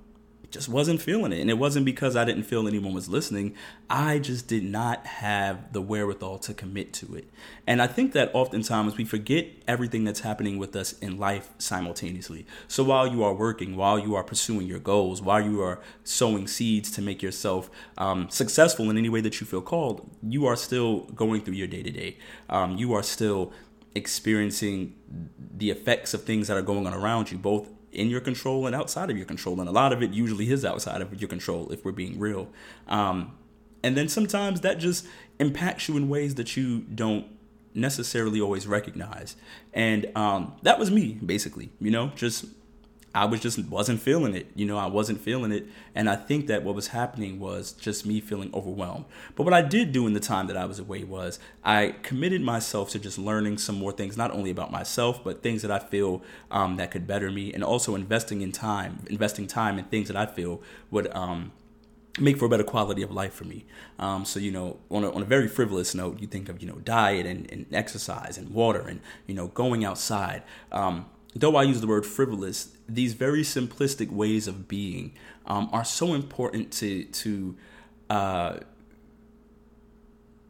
just 0.53 0.69
wasn't 0.69 1.01
feeling 1.01 1.31
it. 1.33 1.41
And 1.41 1.49
it 1.49 1.57
wasn't 1.57 1.83
because 1.83 2.15
I 2.15 2.25
didn't 2.25 2.43
feel 2.43 2.67
anyone 2.67 2.93
was 2.93 3.09
listening. 3.09 3.55
I 3.89 4.19
just 4.19 4.47
did 4.47 4.63
not 4.63 5.07
have 5.07 5.73
the 5.73 5.81
wherewithal 5.81 6.37
to 6.39 6.53
commit 6.53 6.93
to 6.93 7.15
it. 7.15 7.27
And 7.65 7.81
I 7.81 7.87
think 7.87 8.13
that 8.13 8.29
oftentimes 8.35 8.95
we 8.95 9.03
forget 9.03 9.47
everything 9.67 10.03
that's 10.03 10.19
happening 10.19 10.59
with 10.59 10.75
us 10.75 10.93
in 10.99 11.17
life 11.17 11.49
simultaneously. 11.57 12.45
So 12.67 12.83
while 12.83 13.07
you 13.07 13.23
are 13.23 13.33
working, 13.33 13.75
while 13.75 13.97
you 13.97 14.13
are 14.13 14.23
pursuing 14.23 14.67
your 14.67 14.77
goals, 14.77 15.23
while 15.23 15.41
you 15.41 15.59
are 15.63 15.81
sowing 16.03 16.45
seeds 16.47 16.91
to 16.91 17.01
make 17.01 17.23
yourself 17.23 17.71
um, 17.97 18.29
successful 18.29 18.91
in 18.91 18.97
any 18.97 19.09
way 19.09 19.21
that 19.21 19.41
you 19.41 19.47
feel 19.47 19.61
called, 19.61 20.07
you 20.21 20.45
are 20.45 20.55
still 20.55 21.05
going 21.15 21.41
through 21.41 21.55
your 21.55 21.67
day 21.67 21.81
to 21.81 21.91
day. 21.91 22.17
You 22.77 22.93
are 22.93 23.03
still 23.03 23.51
experiencing 23.95 24.95
the 25.55 25.69
effects 25.69 26.13
of 26.13 26.23
things 26.23 26.47
that 26.47 26.57
are 26.57 26.61
going 26.63 26.87
on 26.87 26.93
around 26.93 27.31
you, 27.31 27.37
both 27.37 27.69
in 27.91 28.09
your 28.09 28.21
control 28.21 28.65
and 28.65 28.75
outside 28.75 29.09
of 29.09 29.17
your 29.17 29.25
control. 29.25 29.59
And 29.59 29.69
a 29.69 29.71
lot 29.71 29.93
of 29.93 30.01
it 30.01 30.11
usually 30.11 30.51
is 30.51 30.65
outside 30.65 31.01
of 31.01 31.19
your 31.21 31.29
control, 31.29 31.71
if 31.71 31.85
we're 31.85 31.91
being 31.91 32.19
real. 32.19 32.49
Um, 32.87 33.37
and 33.83 33.95
then 33.95 34.07
sometimes 34.07 34.61
that 34.61 34.79
just 34.79 35.05
impacts 35.39 35.87
you 35.87 35.97
in 35.97 36.09
ways 36.09 36.35
that 36.35 36.57
you 36.57 36.79
don't 36.79 37.27
necessarily 37.75 38.39
always 38.39 38.65
recognize. 38.65 39.35
And 39.73 40.09
um, 40.15 40.55
that 40.63 40.79
was 40.79 40.89
me, 40.89 41.19
basically, 41.25 41.71
you 41.79 41.91
know, 41.91 42.11
just 42.15 42.45
I 43.15 43.25
was 43.25 43.41
just 43.41 43.59
wasn't 43.65 44.01
feeling 44.01 44.35
it. 44.35 44.47
You 44.55 44.65
know, 44.65 44.77
I 44.77 44.87
wasn't 44.87 45.21
feeling 45.21 45.51
it. 45.51 45.67
And 45.93 46.09
I 46.09 46.15
think 46.15 46.47
that 46.47 46.63
what 46.63 46.73
was 46.73 46.87
happening 46.87 47.39
was 47.39 47.71
just 47.73 48.05
me 48.05 48.19
feeling 48.19 48.49
overwhelmed. 48.53 49.05
But 49.35 49.43
what 49.43 49.53
I 49.53 49.61
did 49.61 49.91
do 49.91 50.07
in 50.07 50.13
the 50.13 50.19
time 50.19 50.47
that 50.47 50.57
I 50.57 50.65
was 50.65 50.79
away 50.79 51.03
was 51.03 51.39
I 51.63 51.95
committed 52.01 52.41
myself 52.41 52.89
to 52.91 52.99
just 52.99 53.17
learning 53.17 53.59
some 53.59 53.75
more 53.75 53.91
things, 53.91 54.17
not 54.17 54.31
only 54.31 54.49
about 54.49 54.71
myself, 54.71 55.23
but 55.23 55.43
things 55.43 55.61
that 55.61 55.71
I 55.71 55.79
feel 55.79 56.23
um, 56.49 56.77
that 56.77 56.91
could 56.91 57.05
better 57.05 57.31
me, 57.31 57.53
and 57.53 57.63
also 57.63 57.95
investing 57.95 58.41
in 58.41 58.51
time, 58.51 59.05
investing 59.07 59.47
time 59.47 59.77
in 59.77 59.85
things 59.85 60.07
that 60.07 60.17
I 60.17 60.25
feel 60.25 60.61
would. 60.89 61.13
Um, 61.15 61.51
make 62.19 62.37
for 62.37 62.45
a 62.45 62.49
better 62.49 62.63
quality 62.63 63.01
of 63.01 63.09
life 63.09 63.33
for 63.33 63.45
me. 63.45 63.65
Um, 63.97 64.23
so, 64.23 64.39
you 64.39 64.51
know, 64.51 64.77
on 64.91 65.03
a, 65.03 65.11
on 65.11 65.23
a 65.23 65.25
very 65.25 65.47
frivolous 65.47 65.95
note, 65.95 66.19
you 66.19 66.27
think 66.27 66.47
of, 66.47 66.61
you 66.61 66.67
know, 66.67 66.75
diet 66.75 67.25
and, 67.25 67.51
and 67.51 67.65
exercise 67.71 68.37
and 68.37 68.51
water 68.51 68.81
and, 68.81 69.01
you 69.25 69.33
know, 69.33 69.47
going 69.47 69.83
outside. 69.83 70.43
Um, 70.71 71.07
though 71.35 71.55
I 71.55 71.63
use 71.63 71.81
the 71.81 71.87
word 71.87 72.05
frivolous, 72.05 72.72
these 72.87 73.13
very 73.13 73.41
simplistic 73.41 74.11
ways 74.11 74.47
of 74.47 74.67
being, 74.67 75.13
um, 75.45 75.69
are 75.71 75.85
so 75.85 76.13
important 76.13 76.71
to 76.73 77.05
to 77.05 77.55
uh, 78.09 78.57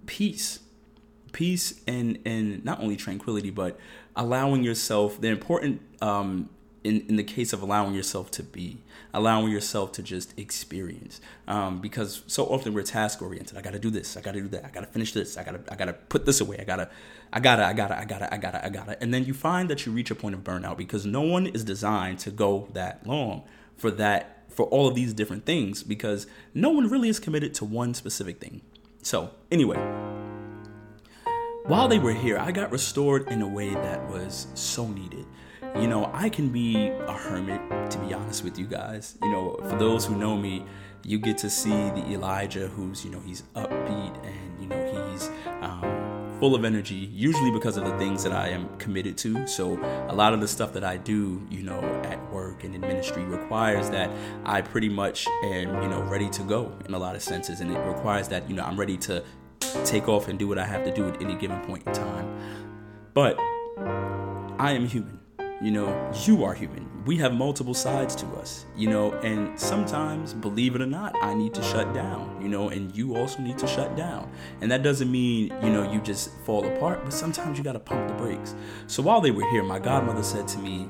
peace. 0.06 0.60
Peace 1.32 1.82
and 1.88 2.20
and 2.25 2.63
not 2.63 2.80
only 2.80 2.96
tranquility 2.96 3.50
but 3.50 3.80
allowing 4.16 4.63
yourself 4.63 5.20
the 5.20 5.30
important 5.30 5.82
um 6.00 6.48
in, 6.84 7.02
in 7.08 7.16
the 7.16 7.24
case 7.24 7.54
of 7.54 7.62
allowing 7.62 7.94
yourself 7.94 8.32
to 8.32 8.44
be 8.44 8.78
allowing 9.13 9.52
yourself 9.52 9.92
to 9.94 10.02
just 10.02 10.38
experience. 10.40 11.22
Um, 11.48 11.80
because 11.80 12.24
so 12.28 12.46
often 12.46 12.74
we're 12.74 12.84
task 12.84 13.22
oriented 13.22 13.58
i 13.58 13.62
gotta 13.62 13.80
do 13.80 13.90
this 13.90 14.18
i 14.18 14.22
gotta 14.22 14.42
do 14.42 14.48
that 14.50 14.66
i 14.66 14.70
gotta 14.70 14.88
finish 14.88 15.13
this 15.13 15.38
i 15.38 15.44
gotta 15.44 15.62
i 15.70 15.75
gotta 15.75 15.94
put 15.94 16.25
this 16.25 16.42
away 16.42 16.58
i 16.60 16.63
gotta 16.63 16.90
i 17.32 17.40
gotta 17.40 17.66
i 17.66 17.74
gotta 17.74 18.00
i 18.00 18.06
gotta 18.06 18.34
i 18.34 18.38
gotta 18.38 18.66
i 18.66 18.70
gotta. 18.70 19.02
And 19.02 19.13
then 19.13 19.25
you 19.25 19.34
find 19.34 19.70
that 19.70 19.86
you 19.86 19.92
reach 19.92 20.12
a 20.12 20.16
point 20.16 20.36
of 20.36 20.44
burnout 20.44 20.78
because 20.78 21.06
no 21.06 21.22
one 21.22 21.48
is 21.48 21.63
designed 21.63 22.20
to 22.20 22.32
go 22.32 22.70
that 22.74 23.06
long 23.06 23.44
for 23.75 23.92
that 23.92 24.44
for 24.50 24.66
all 24.68 24.88
of 24.88 24.96
these 24.96 25.13
different 25.13 25.46
things 25.46 25.84
because 25.84 26.28
no 26.54 26.70
one 26.70 26.90
really 26.90 27.10
is 27.10 27.20
committed 27.20 27.54
to 27.56 27.66
one 27.66 27.94
specific 27.94 28.40
thing. 28.40 28.62
So 29.02 29.32
anyway 29.52 29.78
while 31.66 31.88
they 31.88 31.98
were 31.98 32.13
here 32.13 32.38
i 32.38 32.52
got 32.52 32.72
restored 32.72 33.30
in 33.30 33.42
a 33.42 33.48
way 33.48 33.74
that 33.74 34.10
was 34.10 34.48
so 34.54 34.86
needed 34.86 35.25
you 35.75 35.88
know, 35.88 36.10
I 36.13 36.30
can 36.30 36.50
be 36.50 36.89
a 36.89 37.13
hermit, 37.13 37.92
to 37.92 37.98
be 37.98 38.13
honest 38.13 38.44
with 38.44 38.60
you 38.60 38.68
guys. 38.68 39.18
You 39.22 39.32
know, 39.32 39.58
for 39.70 39.75
those 39.77 40.06
who 40.06 40.15
know 40.15 40.38
me, 40.38 40.65
you 41.03 41.18
get 41.18 41.38
to 41.39 41.50
see 41.50 41.72
the 41.72 42.06
Elijah 42.12 42.68
who's, 42.68 43.03
you 43.03 43.12
know, 43.12 43.20
he's 43.20 43.44
upbeat 43.56 44.15
and, 44.25 44.62
you 44.62 44.68
know, 44.68 45.12
he's 45.12 45.30
um, 45.62 46.38
full 46.39 46.56
of 46.56 46.63
energy, 46.63 47.10
usually 47.12 47.51
because 47.51 47.75
of 47.75 47.86
the 47.86 47.98
things 47.98 48.24
that 48.24 48.32
I 48.32 48.50
am 48.50 48.70
committed 48.77 49.18
to. 49.20 49.48
So 49.48 49.80
a 50.10 50.13
lot 50.13 50.34
of 50.34 50.42
the 50.42 50.48
stuff 50.48 50.74
that 50.74 50.84
I 50.84 50.98
do, 50.98 51.46
you 51.50 51.63
know, 51.63 51.82
at 52.03 52.32
work 52.32 52.63
and 52.63 52.75
in 52.75 52.82
ministry 52.82 53.24
requires 53.24 53.89
that 53.89 54.12
I 54.46 54.62
pretty 54.62 54.89
much 54.89 55.27
am, 55.44 55.82
you 55.82 55.89
know, 55.89 56.03
ready 56.03 56.30
to 56.30 56.44
go 56.44 56.72
in 56.86 56.94
a 56.94 57.00
lot 57.00 57.15
of 57.15 57.24
senses. 57.24 57.62
And 57.62 57.72
it 57.72 57.80
requires 57.80 58.27
that, 58.30 58.48
you 58.48 58.56
know, 58.56 58.63
I'm 58.63 58.80
ready 58.80 58.98
to 58.98 59.24
take 59.86 60.08
off 60.08 60.27
and 60.27 60.38
do 60.38 60.48
what 60.48 60.60
I 60.60 60.65
have 60.65 60.84
to 60.86 60.94
do 60.94 61.10
at 61.10 61.22
any 61.22 61.36
given 61.36 61.60
point 61.62 61.88
in 61.88 61.94
time. 61.94 62.27
But 63.13 63.38
I 64.60 64.72
am 64.72 64.86
human 64.86 65.23
you 65.63 65.72
know, 65.72 66.12
you 66.25 66.43
are 66.43 66.53
human. 66.53 66.89
We 67.05 67.17
have 67.17 67.34
multiple 67.34 67.74
sides 67.74 68.15
to 68.17 68.27
us, 68.36 68.65
you 68.75 68.89
know, 68.89 69.13
and 69.22 69.58
sometimes, 69.60 70.34
believe 70.34 70.75
it 70.75 70.82
or 70.82 70.86
not, 70.86 71.15
I 71.22 71.34
need 71.34 71.53
to 71.53 71.63
shut 71.63 71.93
down, 71.93 72.41
you 72.41 72.50
know, 72.50 72.70
and 72.70 72.96
you 72.96 73.15
also 73.15 73.41
need 73.41 73.58
to 73.60 73.67
shut 73.67 73.96
down. 73.96 74.29
And 74.60 74.70
that 74.72 74.84
doesn't 74.84 75.10
mean, 75.10 75.53
you 75.63 75.70
know, 75.70 75.89
you 75.89 76.01
just 76.01 76.32
fall 76.46 76.65
apart, 76.65 77.05
but 77.05 77.13
sometimes 77.13 77.58
you 77.58 77.63
got 77.63 77.74
to 77.74 77.79
pump 77.79 78.10
the 78.10 78.13
brakes. 78.15 78.55
So 78.88 79.01
while 79.01 79.22
they 79.22 79.32
were 79.32 79.50
here, 79.51 79.63
my 79.63 79.79
godmother 79.79 80.24
said 80.24 80.48
to 80.50 80.60
me, 80.60 80.89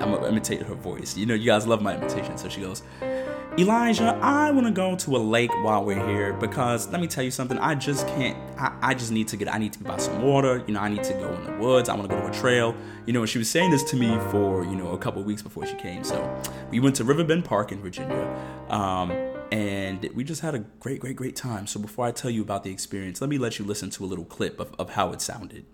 I'm 0.00 0.12
gonna 0.12 0.28
imitate 0.28 0.62
her 0.62 0.74
voice. 0.74 1.16
You 1.16 1.26
know, 1.26 1.34
you 1.34 1.46
guys 1.46 1.66
love 1.66 1.80
my 1.80 1.96
imitation. 1.96 2.36
So 2.36 2.48
she 2.48 2.60
goes, 2.60 2.82
Elijah, 3.56 4.18
I 4.20 4.50
want 4.50 4.66
to 4.66 4.72
go 4.72 4.96
to 4.96 5.16
a 5.16 5.18
lake 5.18 5.52
while 5.62 5.84
we're 5.84 6.04
here 6.08 6.32
because 6.32 6.88
let 6.88 7.00
me 7.00 7.06
tell 7.06 7.22
you 7.22 7.30
something. 7.30 7.56
I 7.58 7.76
just 7.76 8.04
can't. 8.08 8.36
I, 8.58 8.76
I 8.82 8.94
just 8.94 9.12
need 9.12 9.28
to 9.28 9.36
get. 9.36 9.52
I 9.52 9.58
need 9.58 9.72
to 9.74 9.78
buy 9.84 9.96
some 9.98 10.22
water. 10.22 10.64
You 10.66 10.74
know, 10.74 10.80
I 10.80 10.88
need 10.88 11.04
to 11.04 11.12
go 11.14 11.32
in 11.32 11.44
the 11.44 11.52
woods. 11.52 11.88
I 11.88 11.94
want 11.94 12.10
to 12.10 12.16
go 12.16 12.20
to 12.20 12.28
a 12.28 12.34
trail. 12.34 12.74
You 13.06 13.12
know, 13.12 13.24
she 13.26 13.38
was 13.38 13.48
saying 13.48 13.70
this 13.70 13.84
to 13.84 13.96
me 13.96 14.18
for 14.32 14.64
you 14.64 14.74
know 14.74 14.90
a 14.90 14.98
couple 14.98 15.22
weeks 15.22 15.40
before 15.40 15.66
she 15.66 15.76
came. 15.76 16.02
So 16.02 16.42
we 16.72 16.80
went 16.80 16.96
to 16.96 17.04
Riverbend 17.04 17.44
Park 17.44 17.70
in 17.70 17.80
Virginia, 17.80 18.26
um, 18.70 19.12
and 19.52 20.04
we 20.16 20.24
just 20.24 20.40
had 20.40 20.56
a 20.56 20.58
great, 20.58 20.98
great, 20.98 21.14
great 21.14 21.36
time. 21.36 21.68
So 21.68 21.78
before 21.78 22.06
I 22.06 22.10
tell 22.10 22.32
you 22.32 22.42
about 22.42 22.64
the 22.64 22.72
experience, 22.72 23.20
let 23.20 23.30
me 23.30 23.38
let 23.38 23.60
you 23.60 23.64
listen 23.64 23.88
to 23.90 24.04
a 24.04 24.06
little 24.06 24.24
clip 24.24 24.58
of, 24.58 24.74
of 24.80 24.90
how 24.90 25.12
it 25.12 25.20
sounded. 25.20 25.64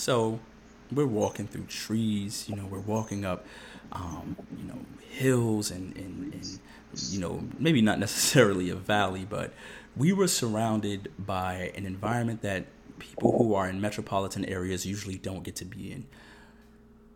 So 0.00 0.40
we're 0.90 1.04
walking 1.04 1.46
through 1.46 1.64
trees, 1.64 2.46
you 2.48 2.56
know, 2.56 2.64
we're 2.64 2.80
walking 2.80 3.26
up, 3.26 3.44
um, 3.92 4.34
you 4.56 4.64
know, 4.66 4.78
hills 5.10 5.70
and, 5.70 5.94
and, 5.94 6.32
and, 6.32 6.58
you 7.10 7.20
know, 7.20 7.44
maybe 7.58 7.82
not 7.82 7.98
necessarily 8.06 8.70
a 8.70 8.76
valley, 8.76 9.26
but 9.28 9.52
we 9.94 10.14
were 10.14 10.26
surrounded 10.26 11.12
by 11.18 11.70
an 11.76 11.84
environment 11.84 12.40
that 12.40 12.64
people 12.98 13.36
who 13.36 13.52
are 13.52 13.68
in 13.68 13.78
metropolitan 13.78 14.46
areas 14.46 14.86
usually 14.86 15.18
don't 15.18 15.42
get 15.42 15.56
to 15.56 15.66
be 15.66 15.92
in. 15.92 16.06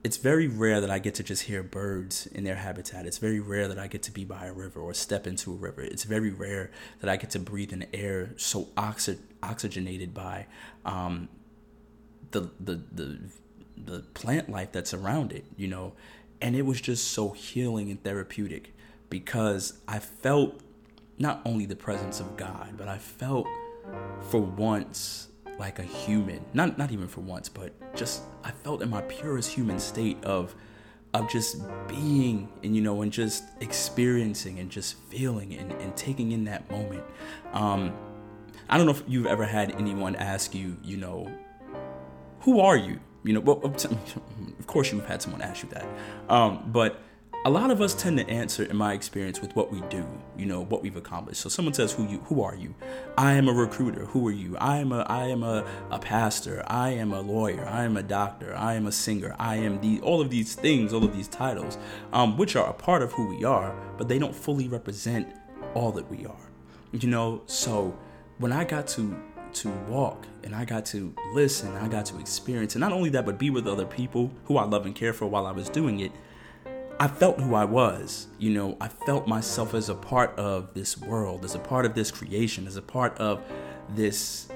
It's 0.05 0.19
very 0.19 0.47
rare 0.47 0.83
that 0.83 0.91
I 0.91 0.99
get 0.99 1.15
to 1.15 1.23
just 1.23 1.45
hear 1.45 1.63
birds 1.63 2.27
in 2.27 2.45
their 2.45 2.57
habitat. 2.57 3.07
It's 3.07 3.17
very 3.17 3.41
rare 3.41 3.67
that 3.67 3.79
I 3.79 3.87
get 3.87 4.03
to 4.03 4.13
be 4.13 4.27
by 4.27 4.45
a 4.45 4.53
river 4.53 4.79
or 4.81 4.93
step 4.93 5.27
into 5.27 5.53
a 5.53 5.57
river. 5.57 5.81
It's 5.81 6.05
very 6.05 6.31
rare 6.31 6.71
that 7.01 7.09
I 7.09 7.17
get 7.17 7.31
to 7.31 7.39
breathe 7.39 7.73
in 7.73 7.87
air 7.95 8.35
so 8.37 8.69
oxy- 8.77 9.21
oxygenated 9.43 10.13
by 10.13 10.49
um, 10.85 11.31
the 12.35 12.51
the 12.61 12.81
the 12.93 13.19
the 13.77 14.01
plant 14.13 14.51
life 14.51 14.73
that's 14.73 14.93
around 14.93 15.33
it, 15.33 15.45
you 15.57 15.69
know, 15.69 15.95
and 16.43 16.55
it 16.55 16.67
was 16.67 16.81
just 16.81 17.13
so 17.13 17.31
healing 17.31 17.91
and 17.91 18.03
therapeutic 18.03 18.75
because 19.09 19.79
I 19.89 20.01
felt 20.01 20.61
not 21.19 21.41
only 21.45 21.65
the 21.65 21.77
presence 21.77 22.21
of 22.21 22.37
God, 22.37 22.75
but 22.77 22.89
I 22.89 22.99
felt 22.99 23.47
for 24.31 24.41
once 24.41 25.29
like 25.59 25.79
a 25.79 25.85
human. 25.85 26.45
Not 26.53 26.77
not 26.77 26.91
even 26.91 27.09
for 27.09 27.21
once, 27.21 27.49
but 27.49 27.73
just 27.95 28.23
I 28.43 28.51
felt 28.51 28.83
in 28.83 28.91
my 28.91 29.03
purest 29.03 29.51
human 29.53 29.79
state 29.79 30.23
of 30.25 30.55
of 31.15 31.31
just 31.31 31.63
being 31.87 32.49
and 32.65 32.75
you 32.75 32.83
know 32.83 33.03
and 33.03 33.13
just 33.13 33.45
experiencing 33.61 34.59
and 34.59 34.69
just 34.69 34.97
feeling 35.09 35.55
and, 35.55 35.71
and 35.73 35.97
taking 35.97 36.33
in 36.33 36.45
that 36.45 36.69
moment. 36.71 37.05
Um 37.53 37.95
I 38.69 38.77
don't 38.77 38.87
know 38.87 38.93
if 38.93 39.05
you've 39.07 39.27
ever 39.27 39.45
had 39.45 39.73
anyone 39.73 40.17
ask 40.17 40.55
you, 40.55 40.77
you 40.83 40.97
know, 40.97 41.31
who 42.45 42.61
are 42.61 42.77
you? 42.77 43.01
You 43.25 43.35
know, 43.35 43.41
well, 43.41 43.61
of 43.65 44.67
course 44.67 44.93
you've 44.93 45.07
had 45.07 45.23
someone 45.23 45.43
ask 45.43 45.63
you 45.63 45.71
that, 45.71 45.87
um, 46.29 46.71
but 46.71 47.01
a 47.47 47.51
lot 47.51 47.71
of 47.71 47.83
us 47.83 47.95
tend 47.95 48.17
to 48.17 48.29
answer, 48.29 48.65
in 48.65 48.77
my 48.77 48.95
experience, 48.95 49.43
with 49.43 49.55
what 49.55 49.71
we 49.71 49.83
do. 49.91 50.07
You 50.37 50.47
know, 50.47 50.63
what 50.65 50.83
we've 50.83 50.97
accomplished. 50.97 51.43
So 51.43 51.51
someone 51.51 51.75
says, 51.75 51.93
"Who 51.93 52.07
you? 52.07 52.19
Who 52.27 52.43
are 52.43 52.55
you?" 52.55 52.75
I 53.19 53.35
am 53.35 53.49
a 53.49 53.53
recruiter. 53.53 54.07
Who 54.07 54.27
are 54.29 54.33
you? 54.33 54.57
I 54.59 54.79
am 54.79 54.93
a 54.93 55.01
I 55.01 55.27
am 55.27 55.43
a, 55.43 55.67
a 55.91 55.99
pastor. 55.99 56.63
I 56.67 56.91
am 56.91 57.13
a 57.13 57.21
lawyer. 57.21 57.67
I 57.67 57.85
am 57.85 57.97
a 57.99 58.03
doctor. 58.03 58.55
I 58.57 58.75
am 58.75 58.87
a 58.87 58.93
singer. 58.93 59.37
I 59.39 59.57
am 59.57 59.81
the 59.81 60.01
all 60.01 60.23
of 60.23 60.31
these 60.31 60.55
things, 60.55 60.95
all 60.95 61.05
of 61.05 61.15
these 61.15 61.29
titles, 61.29 61.77
um, 62.13 62.39
which 62.39 62.57
are 62.57 62.69
a 62.69 62.73
part 62.73 63.03
of 63.03 63.13
who 63.13 63.29
we 63.29 63.45
are, 63.45 63.75
but 63.99 64.09
they 64.09 64.19
don't 64.19 64.35
fully 64.35 64.69
represent 64.69 65.29
all 65.75 65.93
that 65.93 66.11
we 66.11 66.25
are. 66.25 66.51
You 66.93 67.09
know, 67.09 67.43
so 67.47 67.95
when 68.39 68.53
I 68.53 68.65
got 68.65 68.87
to 68.89 69.17
to 69.55 69.71
walk 69.89 70.27
and 70.43 70.55
I 70.55 70.65
got 70.65 70.85
to 70.87 71.15
listen, 71.33 71.75
I 71.77 71.89
got 71.89 72.07
to 72.07 72.19
experience, 72.19 72.75
and 72.75 72.81
not 72.81 72.93
only 72.93 73.11
that, 73.11 73.25
but 73.25 73.39
be 73.39 73.51
with 73.51 73.67
other 73.67 73.87
people 73.87 74.31
who 74.45 74.59
I 74.59 74.65
love 74.65 74.87
and 74.87 74.95
care 74.95 75.13
for 75.13 75.27
while 75.27 75.47
I 75.47 75.53
was 75.53 75.69
doing 75.69 76.01
it. 76.01 76.13
I 77.01 77.09
felt 77.09 77.41
who 77.41 77.55
I 77.55 77.65
was. 77.65 78.29
You 78.39 78.53
know, 78.53 78.77
I 78.81 78.89
felt 78.89 79.27
myself 79.27 79.75
as 79.75 79.89
a 79.89 79.95
part 79.95 80.39
of 80.39 80.75
this 80.75 80.99
world, 80.99 81.45
as 81.45 81.55
a 81.55 81.59
part 81.59 81.87
of 81.87 81.95
this 81.95 82.11
creation, 82.11 82.67
as 82.67 82.77
a 82.77 82.83
part 82.83 83.17
of 83.19 83.43
this 83.95 84.49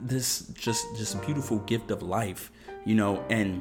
this 0.00 0.46
just 0.54 0.96
just 0.96 1.20
beautiful 1.22 1.58
gift 1.60 1.90
of 1.90 2.02
life, 2.02 2.52
you 2.84 2.94
know, 2.94 3.24
and 3.28 3.60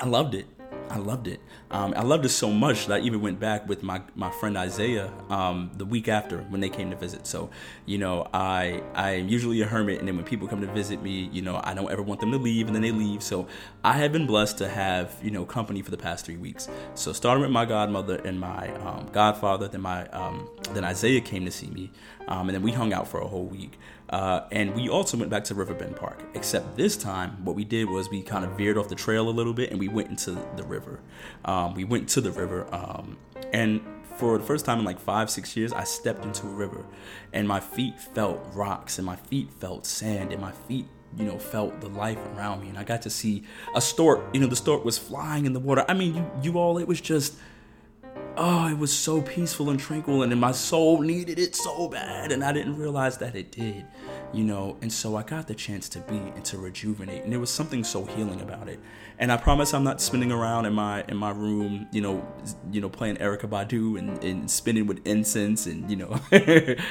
I 0.00 0.06
loved 0.06 0.34
it. 0.34 0.46
I 0.92 0.98
loved 0.98 1.26
it. 1.26 1.40
Um, 1.70 1.94
I 1.96 2.02
loved 2.02 2.26
it 2.26 2.28
so 2.28 2.50
much 2.50 2.86
that 2.86 3.00
I 3.00 3.04
even 3.04 3.22
went 3.22 3.40
back 3.40 3.66
with 3.66 3.82
my, 3.82 4.02
my 4.14 4.30
friend 4.30 4.58
Isaiah 4.58 5.10
um, 5.30 5.70
the 5.74 5.86
week 5.86 6.06
after 6.06 6.42
when 6.42 6.60
they 6.60 6.68
came 6.68 6.90
to 6.90 6.96
visit. 6.96 7.26
So, 7.26 7.48
you 7.86 7.96
know, 7.96 8.28
I 8.34 8.82
I'm 8.94 9.26
usually 9.26 9.62
a 9.62 9.66
hermit, 9.66 10.00
and 10.00 10.06
then 10.06 10.16
when 10.16 10.26
people 10.26 10.48
come 10.48 10.60
to 10.60 10.66
visit 10.66 11.02
me, 11.02 11.30
you 11.32 11.40
know, 11.40 11.62
I 11.64 11.72
don't 11.72 11.90
ever 11.90 12.02
want 12.02 12.20
them 12.20 12.30
to 12.32 12.36
leave, 12.36 12.66
and 12.66 12.74
then 12.74 12.82
they 12.82 12.90
leave. 12.90 13.22
So, 13.22 13.48
I 13.82 13.94
have 13.94 14.12
been 14.12 14.26
blessed 14.26 14.58
to 14.58 14.68
have 14.68 15.16
you 15.22 15.30
know 15.30 15.46
company 15.46 15.80
for 15.80 15.90
the 15.90 15.96
past 15.96 16.26
three 16.26 16.36
weeks. 16.36 16.68
So, 16.94 17.14
starting 17.14 17.40
with 17.40 17.50
my 17.50 17.64
godmother 17.64 18.16
and 18.16 18.38
my 18.38 18.68
um, 18.84 19.08
godfather, 19.12 19.68
then 19.68 19.80
my 19.80 20.06
um, 20.08 20.46
then 20.72 20.84
Isaiah 20.84 21.22
came 21.22 21.46
to 21.46 21.50
see 21.50 21.68
me, 21.68 21.90
um, 22.28 22.50
and 22.50 22.54
then 22.54 22.62
we 22.62 22.70
hung 22.70 22.92
out 22.92 23.08
for 23.08 23.20
a 23.20 23.26
whole 23.26 23.46
week. 23.46 23.78
Uh, 24.12 24.46
and 24.52 24.74
we 24.74 24.90
also 24.90 25.16
went 25.16 25.30
back 25.30 25.42
to 25.42 25.54
Riverbend 25.54 25.96
Park, 25.96 26.22
except 26.34 26.76
this 26.76 26.98
time 26.98 27.42
what 27.44 27.56
we 27.56 27.64
did 27.64 27.88
was 27.88 28.10
we 28.10 28.20
kind 28.20 28.44
of 28.44 28.50
veered 28.58 28.76
off 28.76 28.88
the 28.88 28.94
trail 28.94 29.26
a 29.26 29.30
little 29.30 29.54
bit 29.54 29.70
and 29.70 29.80
we 29.80 29.88
went 29.88 30.10
into 30.10 30.32
the 30.56 30.62
river. 30.64 30.81
Um, 31.44 31.74
we 31.74 31.84
went 31.84 32.08
to 32.10 32.20
the 32.20 32.30
river, 32.30 32.66
um, 32.72 33.16
and 33.52 33.80
for 34.16 34.38
the 34.38 34.44
first 34.44 34.64
time 34.64 34.78
in 34.78 34.84
like 34.84 35.00
five, 35.00 35.30
six 35.30 35.56
years, 35.56 35.72
I 35.72 35.84
stepped 35.84 36.24
into 36.24 36.46
a 36.46 36.50
river 36.50 36.84
and 37.32 37.48
my 37.48 37.60
feet 37.60 37.98
felt 37.98 38.40
rocks 38.52 38.98
and 38.98 39.06
my 39.06 39.16
feet 39.16 39.50
felt 39.52 39.86
sand 39.86 40.32
and 40.32 40.40
my 40.40 40.52
feet 40.52 40.86
you 41.18 41.24
know 41.24 41.38
felt 41.38 41.80
the 41.80 41.88
life 41.88 42.18
around 42.34 42.62
me 42.62 42.68
and 42.70 42.78
i 42.78 42.84
got 42.84 43.02
to 43.02 43.10
see 43.10 43.42
a 43.74 43.80
stork. 43.80 44.20
You 44.32 44.40
know 44.40 44.46
the 44.46 44.56
stork 44.56 44.84
was 44.84 44.96
flying 44.96 45.44
in 45.44 45.52
the 45.52 45.60
water. 45.60 45.84
I 45.88 45.94
mean 45.94 46.14
you 46.14 46.30
you 46.42 46.58
all 46.58 46.78
it 46.78 46.88
was 46.88 47.00
just 47.00 47.34
oh, 48.36 48.68
it 48.68 48.78
was 48.78 48.92
so 48.92 49.22
peaceful 49.22 49.70
and 49.70 49.78
tranquil, 49.78 50.22
and 50.22 50.40
my 50.40 50.52
soul 50.52 51.00
needed 51.00 51.38
it 51.38 51.54
so 51.54 51.88
bad, 51.88 52.32
and 52.32 52.44
I 52.44 52.52
didn't 52.52 52.76
realize 52.76 53.18
that 53.18 53.34
it 53.34 53.52
did, 53.52 53.86
you 54.32 54.44
know. 54.44 54.76
And 54.82 54.92
so 54.92 55.16
I 55.16 55.22
got 55.22 55.48
the 55.48 55.54
chance 55.54 55.88
to 55.90 56.00
be 56.00 56.16
and 56.16 56.44
to 56.46 56.58
rejuvenate, 56.58 57.24
and 57.24 57.32
there 57.32 57.40
was 57.40 57.50
something 57.50 57.84
so 57.84 58.04
healing 58.04 58.40
about 58.40 58.68
it. 58.68 58.80
And 59.18 59.30
I 59.30 59.36
promise 59.36 59.74
I'm 59.74 59.84
not 59.84 60.00
spinning 60.00 60.32
around 60.32 60.66
in 60.66 60.72
my 60.72 61.04
in 61.08 61.16
my 61.16 61.30
room, 61.30 61.86
you 61.92 62.00
know, 62.00 62.26
you 62.70 62.80
know, 62.80 62.88
playing 62.88 63.16
Erykah 63.16 63.48
Badu 63.48 63.98
and, 63.98 64.22
and 64.24 64.50
spinning 64.50 64.86
with 64.86 65.06
incense, 65.06 65.66
and 65.66 65.90
you 65.90 65.96
know, 65.96 66.10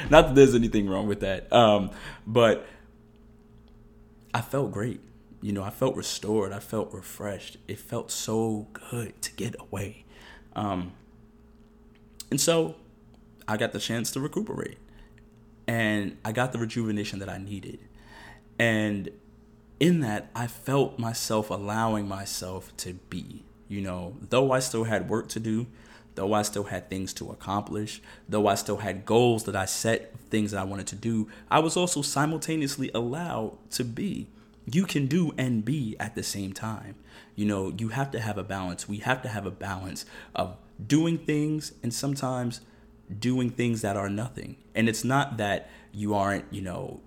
not 0.09 0.27
that 0.27 0.35
there's 0.35 0.55
anything 0.55 0.87
wrong 0.87 1.07
with 1.07 1.21
that, 1.21 1.51
um, 1.51 1.91
but 2.25 2.65
I 4.33 4.41
felt 4.41 4.71
great 4.71 5.01
you 5.43 5.51
know, 5.51 5.63
I 5.63 5.71
felt 5.71 5.95
restored. 5.95 6.51
I 6.51 6.59
felt 6.59 6.93
refreshed. 6.93 7.57
It 7.67 7.79
felt 7.79 8.11
so 8.11 8.67
good 8.91 9.19
to 9.23 9.31
get 9.33 9.55
away. 9.59 10.05
Um, 10.55 10.91
and 12.31 12.41
so 12.41 12.75
I 13.47 13.57
got 13.57 13.73
the 13.73 13.79
chance 13.79 14.11
to 14.11 14.19
recuperate. 14.19 14.77
And 15.67 16.17
I 16.25 16.31
got 16.31 16.51
the 16.53 16.57
rejuvenation 16.57 17.19
that 17.19 17.29
I 17.29 17.37
needed. 17.37 17.79
And 18.57 19.09
in 19.79 19.99
that, 20.01 20.31
I 20.35 20.47
felt 20.47 20.97
myself 20.97 21.49
allowing 21.49 22.07
myself 22.07 22.75
to 22.77 22.93
be. 22.93 23.43
You 23.67 23.81
know, 23.81 24.15
though 24.29 24.51
I 24.51 24.59
still 24.59 24.85
had 24.85 25.09
work 25.09 25.29
to 25.29 25.39
do, 25.39 25.67
though 26.15 26.33
I 26.33 26.41
still 26.41 26.65
had 26.65 26.89
things 26.89 27.13
to 27.13 27.29
accomplish, 27.29 28.01
though 28.27 28.47
I 28.47 28.55
still 28.55 28.77
had 28.77 29.05
goals 29.05 29.45
that 29.45 29.55
I 29.55 29.65
set, 29.65 30.13
things 30.29 30.51
that 30.51 30.59
I 30.59 30.63
wanted 30.63 30.87
to 30.87 30.95
do, 30.95 31.29
I 31.49 31.59
was 31.59 31.77
also 31.77 32.01
simultaneously 32.01 32.91
allowed 32.93 33.57
to 33.71 33.83
be. 33.83 34.27
You 34.65 34.85
can 34.85 35.07
do 35.07 35.33
and 35.37 35.63
be 35.63 35.95
at 35.99 36.15
the 36.15 36.23
same 36.23 36.53
time. 36.53 36.95
You 37.35 37.45
know, 37.45 37.73
you 37.77 37.89
have 37.89 38.11
to 38.11 38.19
have 38.19 38.37
a 38.37 38.43
balance. 38.43 38.87
We 38.89 38.97
have 38.97 39.21
to 39.23 39.29
have 39.29 39.45
a 39.45 39.51
balance 39.51 40.05
of 40.35 40.57
doing 40.87 41.17
things 41.17 41.73
and 41.83 41.93
sometimes 41.93 42.61
doing 43.19 43.49
things 43.49 43.81
that 43.81 43.97
are 43.97 44.09
nothing. 44.09 44.57
And 44.73 44.87
it's 44.87 45.03
not 45.03 45.37
that 45.37 45.69
you 45.91 46.13
aren't, 46.13 46.45
you 46.51 46.61
know, 46.61 47.01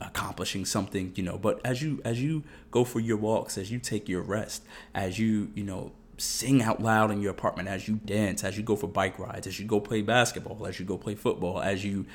accomplishing 0.00 0.64
something, 0.64 1.12
you 1.14 1.22
know, 1.22 1.38
but 1.38 1.60
as 1.64 1.82
you 1.82 2.00
as 2.04 2.22
you 2.22 2.44
go 2.70 2.84
for 2.84 3.00
your 3.00 3.16
walks, 3.16 3.58
as 3.58 3.70
you 3.70 3.78
take 3.78 4.08
your 4.08 4.22
rest, 4.22 4.64
as 4.94 5.18
you, 5.18 5.50
you 5.54 5.64
know, 5.64 5.92
sing 6.18 6.62
out 6.62 6.82
loud 6.82 7.10
in 7.10 7.20
your 7.20 7.30
apartment, 7.30 7.68
as 7.68 7.88
you 7.88 7.96
dance, 8.04 8.44
as 8.44 8.56
you 8.56 8.62
go 8.62 8.76
for 8.76 8.86
bike 8.86 9.18
rides, 9.18 9.46
as 9.46 9.58
you 9.58 9.66
go 9.66 9.80
play 9.80 10.02
basketball, 10.02 10.66
as 10.66 10.78
you 10.78 10.86
go 10.86 10.96
play 10.96 11.14
football, 11.14 11.60
as 11.60 11.84
you 11.84 12.06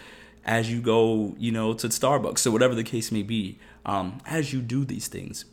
as 0.45 0.71
you 0.71 0.79
go, 0.79 1.33
you 1.39 1.51
know, 1.51 1.73
to 1.73 1.87
Starbucks, 1.87 2.37
so 2.37 2.51
whatever 2.51 2.75
the 2.75 2.83
case 2.83 3.11
may 3.11 3.23
be, 3.23 3.57
um, 3.83 4.19
as 4.27 4.53
you 4.53 4.61
do 4.61 4.85
these 4.85 5.07
things, 5.07 5.45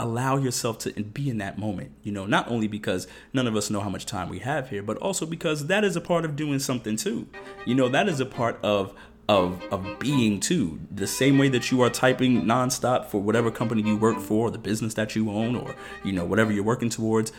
allow 0.00 0.36
yourself 0.36 0.78
to 0.78 0.92
be 0.92 1.30
in 1.30 1.38
that 1.38 1.58
moment. 1.58 1.92
You 2.02 2.12
know, 2.12 2.26
not 2.26 2.50
only 2.50 2.66
because 2.66 3.06
none 3.32 3.46
of 3.46 3.54
us 3.54 3.70
know 3.70 3.80
how 3.80 3.90
much 3.90 4.06
time 4.06 4.28
we 4.28 4.40
have 4.40 4.70
here, 4.70 4.82
but 4.82 4.96
also 4.98 5.26
because 5.26 5.66
that 5.66 5.84
is 5.84 5.96
a 5.96 6.00
part 6.00 6.24
of 6.24 6.36
doing 6.36 6.58
something 6.58 6.96
too. 6.96 7.28
You 7.66 7.74
know, 7.74 7.88
that 7.88 8.08
is 8.08 8.20
a 8.20 8.26
part 8.26 8.58
of 8.62 8.94
of 9.28 9.62
of 9.70 9.98
being 10.00 10.40
too. 10.40 10.80
The 10.90 11.06
same 11.06 11.38
way 11.38 11.48
that 11.50 11.70
you 11.70 11.82
are 11.82 11.90
typing 11.90 12.42
nonstop 12.42 13.06
for 13.06 13.20
whatever 13.20 13.50
company 13.50 13.82
you 13.82 13.96
work 13.96 14.18
for, 14.18 14.50
the 14.50 14.58
business 14.58 14.94
that 14.94 15.14
you 15.14 15.30
own, 15.30 15.54
or 15.54 15.74
you 16.02 16.12
know 16.12 16.24
whatever 16.24 16.52
you're 16.52 16.64
working 16.64 16.90
towards 16.90 17.32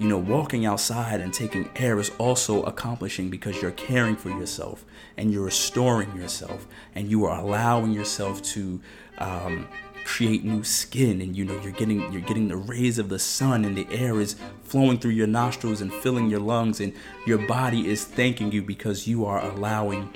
you 0.00 0.08
know, 0.08 0.16
walking 0.16 0.64
outside 0.64 1.20
and 1.20 1.32
taking 1.32 1.68
air 1.76 1.98
is 1.98 2.10
also 2.16 2.62
accomplishing 2.62 3.28
because 3.28 3.60
you're 3.60 3.70
caring 3.72 4.16
for 4.16 4.30
yourself 4.30 4.86
and 5.18 5.30
you're 5.30 5.44
restoring 5.44 6.16
yourself 6.16 6.66
and 6.94 7.10
you 7.10 7.26
are 7.26 7.38
allowing 7.38 7.92
yourself 7.92 8.40
to 8.40 8.80
um, 9.18 9.68
create 10.10 10.44
new 10.44 10.64
skin 10.64 11.20
and 11.20 11.36
you 11.36 11.44
know 11.44 11.58
you're 11.60 11.72
getting 11.72 12.00
you're 12.12 12.22
getting 12.22 12.48
the 12.48 12.56
rays 12.56 12.98
of 12.98 13.08
the 13.08 13.18
sun 13.18 13.64
and 13.64 13.76
the 13.76 13.86
air 13.90 14.20
is 14.20 14.36
flowing 14.64 14.98
through 14.98 15.10
your 15.12 15.26
nostrils 15.26 15.80
and 15.80 15.92
filling 15.92 16.28
your 16.28 16.40
lungs 16.40 16.80
and 16.80 16.92
your 17.26 17.38
body 17.38 17.88
is 17.88 18.04
thanking 18.04 18.50
you 18.50 18.62
because 18.62 19.06
you 19.06 19.24
are 19.24 19.40
allowing 19.44 20.12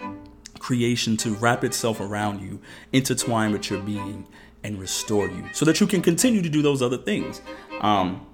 creation 0.59 1.17
to 1.17 1.35
wrap 1.35 1.63
itself 1.63 2.01
around 2.01 2.41
you 2.41 2.61
intertwine 2.93 3.53
with 3.53 3.71
your 3.71 3.81
being 3.83 4.27
and 4.65 4.81
restore 4.81 5.29
you 5.29 5.45
so 5.53 5.65
that 5.65 5.81
you 5.81 5.87
can 5.87 6.03
continue 6.03 6.43
to 6.43 6.49
do 6.49 6.61
those 6.61 6.83
other 6.83 6.99
things 6.99 7.41
um, 7.81 8.27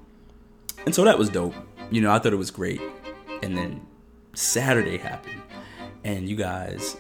and 0.87 0.95
so 0.95 1.05
that 1.05 1.19
was 1.19 1.29
dope. 1.29 1.55
You 1.91 2.01
know, 2.01 2.11
I 2.11 2.19
thought 2.19 2.33
it 2.33 2.37
was 2.37 2.51
great. 2.51 2.81
And 3.43 3.57
then 3.57 3.87
Saturday 4.35 4.99
happened. 4.99 5.43
And 6.05 6.29
you 6.29 6.37
guys, 6.37 6.97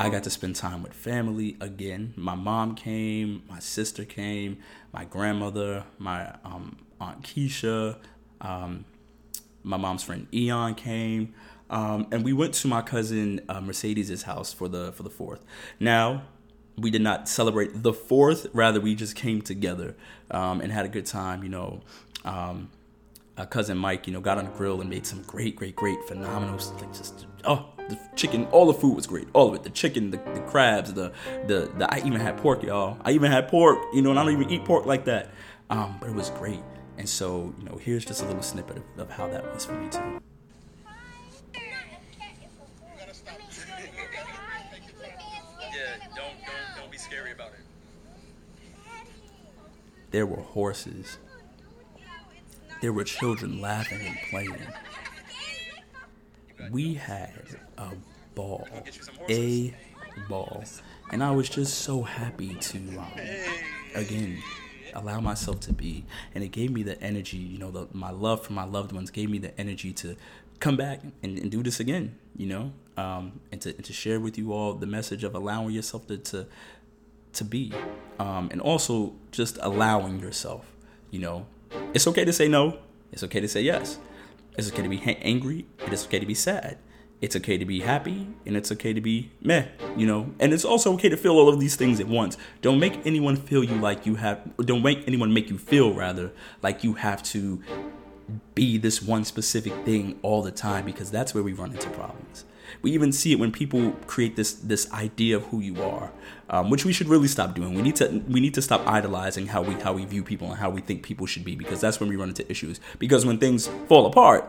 I 0.00 0.10
got 0.10 0.22
to 0.24 0.30
spend 0.30 0.54
time 0.54 0.82
with 0.82 0.94
family 0.94 1.56
again. 1.60 2.14
My 2.16 2.36
mom 2.36 2.76
came, 2.76 3.42
my 3.48 3.58
sister 3.58 4.04
came, 4.04 4.58
my 4.92 5.04
grandmother, 5.04 5.84
my 5.98 6.34
um, 6.44 6.78
aunt 7.00 7.22
Keisha, 7.22 7.98
um, 8.40 8.84
my 9.64 9.76
mom's 9.76 10.04
friend 10.04 10.28
Eon 10.32 10.76
came, 10.76 11.34
um, 11.68 12.06
and 12.12 12.24
we 12.24 12.32
went 12.32 12.54
to 12.54 12.68
my 12.68 12.80
cousin 12.80 13.40
uh, 13.48 13.60
Mercedes's 13.60 14.22
house 14.22 14.52
for 14.52 14.68
the 14.68 14.92
for 14.92 15.02
the 15.02 15.10
fourth. 15.10 15.44
Now, 15.80 16.22
we 16.76 16.90
did 16.90 17.02
not 17.02 17.28
celebrate 17.28 17.82
the 17.82 17.92
fourth; 17.92 18.46
rather, 18.52 18.80
we 18.80 18.94
just 18.94 19.16
came 19.16 19.42
together 19.42 19.96
um, 20.30 20.60
and 20.60 20.70
had 20.70 20.86
a 20.86 20.88
good 20.88 21.06
time. 21.06 21.42
You 21.42 21.48
know, 21.48 21.80
uh, 23.36 23.46
cousin 23.46 23.78
Mike, 23.78 24.06
you 24.06 24.12
know, 24.12 24.20
got 24.20 24.38
on 24.38 24.44
the 24.44 24.50
grill 24.52 24.80
and 24.80 24.88
made 24.88 25.06
some 25.06 25.22
great, 25.22 25.56
great, 25.56 25.76
great, 25.76 25.98
phenomenal, 26.06 26.56
like 26.76 26.92
just 26.92 27.26
oh, 27.44 27.72
the 27.88 27.98
chicken, 28.16 28.46
all 28.46 28.66
the 28.66 28.74
food 28.74 28.94
was 28.94 29.06
great, 29.06 29.28
all 29.32 29.48
of 29.48 29.54
it, 29.54 29.62
the 29.62 29.70
chicken, 29.70 30.10
the, 30.10 30.18
the 30.34 30.40
crabs, 30.42 30.92
the, 30.92 31.12
the, 31.46 31.70
the, 31.76 31.92
I 31.92 31.98
even 31.98 32.20
had 32.20 32.36
pork, 32.38 32.62
y'all. 32.62 32.98
I 33.04 33.12
even 33.12 33.30
had 33.30 33.48
pork, 33.48 33.78
you 33.92 34.02
know, 34.02 34.10
and 34.10 34.18
I 34.18 34.24
don't 34.24 34.32
even 34.32 34.50
eat 34.50 34.64
pork 34.64 34.86
like 34.86 35.04
that, 35.06 35.30
um, 35.70 35.96
but 36.00 36.08
it 36.08 36.14
was 36.14 36.30
great. 36.30 36.60
And 36.98 37.08
so, 37.08 37.54
you 37.58 37.64
know, 37.64 37.76
here's 37.76 38.04
just 38.04 38.22
a 38.22 38.26
little 38.26 38.42
snippet 38.42 38.78
of, 38.78 38.84
of 38.98 39.10
how 39.10 39.28
that 39.28 39.52
was 39.54 39.64
for 39.64 39.72
me 39.72 39.88
too. 39.88 40.20
There 50.10 50.24
were 50.24 50.40
horses 50.40 51.18
there 52.80 52.92
were 52.92 53.04
children 53.04 53.60
laughing 53.60 54.00
and 54.06 54.16
playing. 54.30 54.56
We 56.70 56.94
had 56.94 57.32
a 57.76 57.90
ball, 58.34 58.68
a 59.28 59.74
ball, 60.28 60.64
and 61.10 61.22
I 61.22 61.30
was 61.30 61.48
just 61.48 61.78
so 61.78 62.02
happy 62.02 62.54
to, 62.54 62.78
um, 62.78 63.06
again, 63.94 64.42
allow 64.94 65.20
myself 65.20 65.60
to 65.60 65.72
be. 65.72 66.04
And 66.34 66.44
it 66.44 66.48
gave 66.48 66.70
me 66.70 66.82
the 66.82 67.00
energy, 67.02 67.36
you 67.36 67.58
know, 67.58 67.70
the, 67.70 67.88
my 67.92 68.10
love 68.10 68.44
for 68.44 68.52
my 68.52 68.64
loved 68.64 68.92
ones 68.92 69.10
gave 69.10 69.30
me 69.30 69.38
the 69.38 69.58
energy 69.60 69.92
to 69.94 70.16
come 70.60 70.76
back 70.76 71.00
and, 71.22 71.38
and 71.38 71.50
do 71.50 71.62
this 71.62 71.80
again, 71.80 72.16
you 72.36 72.46
know, 72.46 72.72
um, 72.96 73.40
and, 73.52 73.60
to, 73.62 73.74
and 73.74 73.84
to 73.84 73.92
share 73.92 74.20
with 74.20 74.36
you 74.36 74.52
all 74.52 74.74
the 74.74 74.86
message 74.86 75.24
of 75.24 75.34
allowing 75.34 75.70
yourself 75.70 76.06
to, 76.08 76.18
to, 76.18 76.46
to 77.34 77.44
be. 77.44 77.72
Um, 78.18 78.48
and 78.50 78.60
also 78.60 79.14
just 79.30 79.58
allowing 79.62 80.20
yourself, 80.20 80.66
you 81.10 81.20
know, 81.20 81.46
it's 81.94 82.06
okay 82.08 82.24
to 82.24 82.32
say 82.32 82.48
no. 82.48 82.78
It's 83.12 83.22
okay 83.22 83.40
to 83.40 83.48
say 83.48 83.62
yes. 83.62 83.98
It's 84.58 84.72
okay 84.72 84.82
to 84.82 84.88
be 84.88 85.00
angry. 85.22 85.66
It 85.86 85.92
is 85.92 86.04
okay 86.06 86.18
to 86.18 86.26
be 86.26 86.34
sad. 86.34 86.78
It's 87.20 87.36
okay 87.36 87.58
to 87.58 87.64
be 87.64 87.80
happy 87.80 88.26
and 88.44 88.56
it's 88.56 88.72
okay 88.72 88.92
to 88.92 89.00
be 89.00 89.30
meh, 89.40 89.66
you 89.96 90.04
know. 90.04 90.34
And 90.40 90.52
it's 90.52 90.64
also 90.64 90.92
okay 90.94 91.08
to 91.08 91.16
feel 91.16 91.32
all 91.32 91.48
of 91.48 91.60
these 91.60 91.76
things 91.76 92.00
at 92.00 92.08
once. 92.08 92.36
Don't 92.60 92.80
make 92.80 93.06
anyone 93.06 93.36
feel 93.36 93.62
you 93.62 93.76
like 93.76 94.04
you 94.04 94.16
have 94.16 94.40
don't 94.58 94.82
make 94.82 95.06
anyone 95.06 95.32
make 95.32 95.48
you 95.48 95.58
feel 95.58 95.94
rather 95.94 96.32
like 96.60 96.82
you 96.82 96.94
have 96.94 97.22
to 97.34 97.62
be 98.56 98.78
this 98.78 99.00
one 99.00 99.24
specific 99.24 99.72
thing 99.84 100.18
all 100.22 100.42
the 100.42 100.50
time 100.50 100.84
because 100.84 101.10
that's 101.10 101.32
where 101.34 101.44
we 101.44 101.52
run 101.52 101.70
into 101.70 101.88
problems. 101.90 102.44
We 102.82 102.92
even 102.92 103.12
see 103.12 103.32
it 103.32 103.38
when 103.38 103.52
people 103.52 103.92
create 104.06 104.36
this 104.36 104.52
this 104.54 104.90
idea 104.92 105.36
of 105.36 105.44
who 105.46 105.60
you 105.60 105.82
are, 105.82 106.12
um, 106.50 106.70
which 106.70 106.84
we 106.84 106.92
should 106.92 107.08
really 107.08 107.28
stop 107.28 107.54
doing. 107.54 107.74
We 107.74 107.82
need 107.82 107.96
to 107.96 108.22
we 108.28 108.40
need 108.40 108.54
to 108.54 108.62
stop 108.62 108.86
idolizing 108.86 109.46
how 109.46 109.62
we 109.62 109.74
how 109.74 109.92
we 109.92 110.04
view 110.04 110.22
people 110.22 110.48
and 110.50 110.58
how 110.58 110.70
we 110.70 110.80
think 110.80 111.02
people 111.02 111.26
should 111.26 111.44
be 111.44 111.54
because 111.54 111.80
that's 111.80 112.00
when 112.00 112.08
we 112.08 112.16
run 112.16 112.28
into 112.28 112.48
issues. 112.50 112.80
Because 112.98 113.24
when 113.26 113.38
things 113.38 113.68
fall 113.88 114.06
apart, 114.06 114.44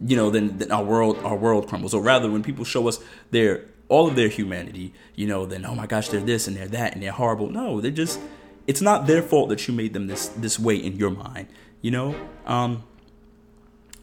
you 0.00 0.16
know, 0.16 0.30
then, 0.30 0.58
then 0.58 0.70
our 0.70 0.84
world 0.84 1.18
our 1.24 1.36
world 1.36 1.68
crumbles. 1.68 1.94
Or 1.94 2.02
rather, 2.02 2.30
when 2.30 2.42
people 2.42 2.64
show 2.64 2.88
us 2.88 3.00
their 3.30 3.64
all 3.88 4.06
of 4.06 4.16
their 4.16 4.28
humanity, 4.28 4.92
you 5.14 5.26
know, 5.26 5.46
then 5.46 5.64
oh 5.64 5.74
my 5.74 5.86
gosh, 5.86 6.08
they're 6.08 6.20
this 6.20 6.46
and 6.46 6.56
they're 6.56 6.68
that 6.68 6.94
and 6.94 7.02
they're 7.02 7.12
horrible. 7.12 7.50
No, 7.50 7.80
they're 7.80 7.90
just 7.90 8.20
it's 8.66 8.82
not 8.82 9.06
their 9.06 9.22
fault 9.22 9.48
that 9.48 9.66
you 9.66 9.74
made 9.74 9.94
them 9.94 10.06
this 10.06 10.28
this 10.28 10.58
way 10.58 10.76
in 10.76 10.96
your 10.96 11.10
mind, 11.10 11.48
you 11.80 11.90
know. 11.90 12.14
Um, 12.46 12.84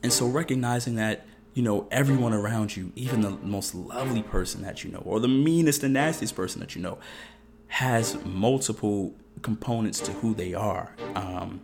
and 0.04 0.12
so 0.12 0.28
recognizing 0.28 0.96
that 0.96 1.26
you 1.56 1.64
know, 1.64 1.88
everyone 1.90 2.34
around 2.34 2.76
you, 2.76 2.92
even 2.96 3.22
the 3.22 3.32
most 3.32 3.74
lovely 3.74 4.22
person 4.22 4.62
that 4.62 4.84
you 4.84 4.92
know, 4.92 5.02
or 5.06 5.22
the 5.22 5.30
meanest 5.30 5.84
and 5.84 5.94
nastiest 5.94 6.36
person 6.36 6.60
that 6.60 6.76
you 6.76 6.82
know, 6.82 7.00
has 7.68 8.24
multiple 8.26 9.16
components 9.42 10.02
to 10.02 10.12
who 10.12 10.36
they 10.36 10.54
are. 10.54 10.94
Um, 11.16 11.62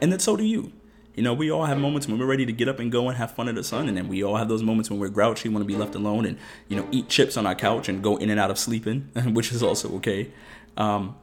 and 0.00 0.10
then 0.10 0.18
so 0.18 0.36
do 0.36 0.44
you. 0.44 0.72
You 1.14 1.22
know, 1.22 1.34
we 1.34 1.50
all 1.50 1.66
have 1.66 1.78
moments 1.78 2.08
when 2.08 2.18
we're 2.18 2.26
ready 2.26 2.46
to 2.46 2.52
get 2.52 2.68
up 2.68 2.78
and 2.78 2.90
go 2.90 3.08
and 3.08 3.16
have 3.16 3.30
fun 3.30 3.48
in 3.48 3.54
the 3.54 3.64
sun, 3.64 3.88
and 3.88 3.96
then 3.96 4.08
we 4.08 4.24
all 4.24 4.36
have 4.36 4.48
those 4.48 4.62
moments 4.62 4.90
when 4.90 4.98
we're 4.98 5.08
grouchy, 5.08 5.48
want 5.50 5.62
to 5.62 5.66
be 5.66 5.76
left 5.76 5.94
alone, 5.94 6.24
and 6.24 6.38
you 6.68 6.76
know, 6.76 6.88
eat 6.90 7.08
chips 7.10 7.36
on 7.36 7.46
our 7.46 7.54
couch 7.54 7.90
and 7.90 8.02
go 8.02 8.16
in 8.16 8.30
and 8.30 8.40
out 8.40 8.50
of 8.50 8.58
sleeping, 8.58 9.10
which 9.32 9.52
is 9.52 9.62
also 9.62 9.94
okay. 9.96 10.30
Um, 10.78 11.14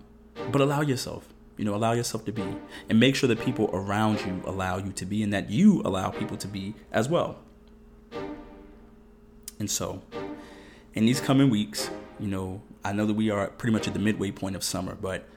but 0.51 0.61
allow 0.61 0.81
yourself, 0.81 1.27
you 1.57 1.65
know, 1.65 1.75
allow 1.75 1.93
yourself 1.93 2.25
to 2.25 2.31
be, 2.31 2.43
and 2.89 2.99
make 2.99 3.15
sure 3.15 3.27
that 3.27 3.39
people 3.39 3.69
around 3.73 4.21
you 4.21 4.41
allow 4.45 4.77
you 4.77 4.91
to 4.93 5.05
be, 5.05 5.21
and 5.23 5.33
that 5.33 5.49
you 5.49 5.81
allow 5.83 6.09
people 6.09 6.37
to 6.37 6.47
be 6.47 6.75
as 6.91 7.09
well. 7.09 7.37
And 9.59 9.69
so, 9.69 10.01
in 10.93 11.05
these 11.05 11.21
coming 11.21 11.49
weeks, 11.49 11.89
you 12.19 12.27
know, 12.27 12.61
I 12.83 12.91
know 12.91 13.05
that 13.05 13.13
we 13.13 13.29
are 13.29 13.47
pretty 13.47 13.73
much 13.73 13.87
at 13.87 13.93
the 13.93 13.99
midway 13.99 14.31
point 14.31 14.55
of 14.55 14.63
summer, 14.63 14.95
but 14.95 15.27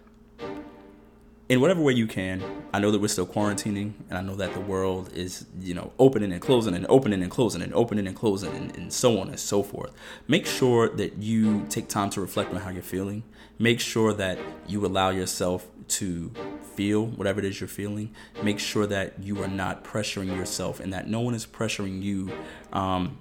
in 1.48 1.61
whatever 1.61 1.81
way 1.81 1.92
you 1.92 2.07
can. 2.07 2.42
I 2.72 2.81
know 2.81 2.90
that 2.90 3.00
we're 3.00 3.09
still 3.09 3.26
quarantining, 3.26 3.92
and 4.09 4.18
I 4.18 4.20
know 4.20 4.35
that 4.37 4.52
the 4.52 4.61
world 4.61 5.12
is, 5.14 5.46
you 5.61 5.74
know, 5.74 5.92
opening 5.98 6.33
and 6.33 6.40
closing 6.40 6.74
and 6.74 6.87
opening 6.88 7.22
and 7.22 7.31
closing 7.31 7.62
and 7.62 7.72
opening 7.72 8.07
and 8.07 8.16
closing 8.16 8.55
and, 8.55 8.76
and 8.76 8.92
so 8.92 9.20
on 9.20 9.29
and 9.29 9.38
so 9.38 9.62
forth. 9.62 9.92
Make 10.26 10.46
sure 10.46 10.88
that 10.88 11.18
you 11.18 11.64
take 11.68 11.88
time 11.88 12.11
to 12.11 12.20
reflect 12.20 12.52
on 12.52 12.61
how 12.61 12.70
you're 12.70 12.83
feeling. 12.83 13.22
Make 13.59 13.81
sure 13.81 14.12
that 14.14 14.38
you 14.66 14.85
allow 14.85 15.11
yourself 15.11 15.66
to 15.88 16.33
feel 16.74 17.07
whatever 17.07 17.38
it 17.38 17.44
is 17.44 17.61
you're 17.61 17.68
feeling. 17.68 18.12
Make 18.42 18.59
sure 18.59 18.87
that 18.87 19.22
you 19.22 19.42
are 19.42 19.48
not 19.48 19.85
pressuring 19.85 20.37
yourself 20.37 20.81
and 20.81 20.92
that 20.92 21.09
no 21.09 21.20
one 21.20 21.35
is 21.35 21.46
pressuring 21.46 22.02
you 22.02 22.31
um, 22.72 23.18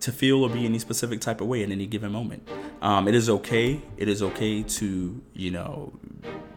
to 0.00 0.12
feel 0.12 0.42
or 0.42 0.50
be 0.50 0.64
any 0.64 0.78
specific 0.78 1.20
type 1.20 1.40
of 1.40 1.46
way 1.46 1.62
in 1.62 1.72
any 1.72 1.86
given 1.86 2.12
moment. 2.12 2.46
Um, 2.82 3.08
it 3.08 3.14
is 3.14 3.30
okay. 3.30 3.80
It 3.96 4.08
is 4.08 4.22
okay 4.22 4.62
to, 4.62 5.22
you 5.32 5.50
know, 5.50 5.92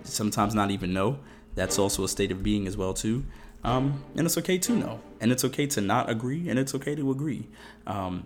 sometimes 0.04 0.54
not 0.54 0.71
even 0.71 0.93
know. 0.93 1.19
That's 1.56 1.80
also 1.80 2.04
a 2.04 2.08
state 2.08 2.32
of 2.32 2.43
being 2.43 2.67
as 2.67 2.78
well 2.78 2.93
too. 2.93 3.25
Um, 3.63 4.04
and 4.15 4.25
it's 4.25 4.38
okay 4.38 4.58
to 4.58 4.71
know, 4.73 5.02
and 5.19 5.32
it's 5.32 5.43
okay 5.43 5.67
to 5.67 5.82
not 5.82 6.10
agree, 6.10 6.47
and 6.49 6.58
it's 6.58 6.73
okay 6.75 6.95
to 6.95 7.12
agree. 7.12 7.47
Um, 7.86 8.25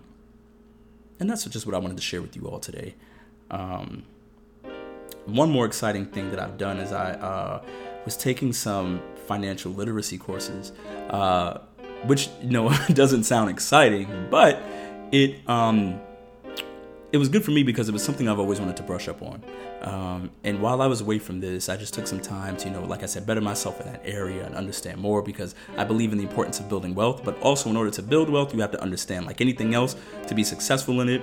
and 1.18 1.28
that's 1.28 1.44
just 1.44 1.66
what 1.66 1.74
I 1.74 1.78
wanted 1.78 1.96
to 1.96 2.02
share 2.02 2.22
with 2.22 2.36
you 2.36 2.46
all 2.46 2.60
today. 2.60 2.94
Um, 3.50 4.04
one 5.26 5.50
more 5.50 5.66
exciting 5.66 6.06
thing 6.06 6.30
that 6.30 6.38
I've 6.38 6.58
done 6.58 6.78
is 6.78 6.92
I 6.92 7.12
uh, 7.12 7.62
was 8.04 8.16
taking 8.16 8.52
some 8.52 9.02
financial 9.26 9.72
literacy 9.72 10.18
courses, 10.18 10.72
uh, 11.10 11.58
which 12.04 12.28
you 12.42 12.50
know 12.50 12.72
doesn't 12.92 13.24
sound 13.24 13.50
exciting, 13.50 14.28
but 14.30 14.62
it 15.14 15.48
um, 15.48 16.00
it 17.12 17.18
was 17.18 17.28
good 17.28 17.44
for 17.44 17.52
me 17.52 17.62
because 17.62 17.88
it 17.88 17.92
was 17.92 18.02
something 18.02 18.28
I've 18.28 18.40
always 18.40 18.58
wanted 18.58 18.76
to 18.78 18.82
brush 18.82 19.06
up 19.06 19.22
on. 19.22 19.40
Um, 19.82 20.30
and 20.42 20.60
while 20.60 20.82
I 20.82 20.88
was 20.88 21.00
away 21.00 21.20
from 21.20 21.40
this, 21.40 21.68
I 21.68 21.76
just 21.76 21.94
took 21.94 22.08
some 22.08 22.18
time 22.18 22.56
to, 22.56 22.68
you 22.68 22.74
know, 22.74 22.84
like 22.84 23.04
I 23.04 23.06
said, 23.06 23.24
better 23.24 23.40
myself 23.40 23.80
in 23.80 23.86
that 23.86 24.02
area 24.04 24.44
and 24.44 24.56
understand 24.56 24.98
more 25.00 25.22
because 25.22 25.54
I 25.76 25.84
believe 25.84 26.10
in 26.10 26.18
the 26.18 26.24
importance 26.24 26.58
of 26.58 26.68
building 26.68 26.92
wealth. 26.92 27.22
But 27.24 27.40
also, 27.40 27.70
in 27.70 27.76
order 27.76 27.92
to 27.92 28.02
build 28.02 28.28
wealth, 28.28 28.52
you 28.52 28.60
have 28.62 28.72
to 28.72 28.82
understand, 28.82 29.26
like 29.26 29.40
anything 29.40 29.74
else, 29.74 29.94
to 30.26 30.34
be 30.34 30.42
successful 30.42 31.00
in 31.02 31.08
it, 31.08 31.22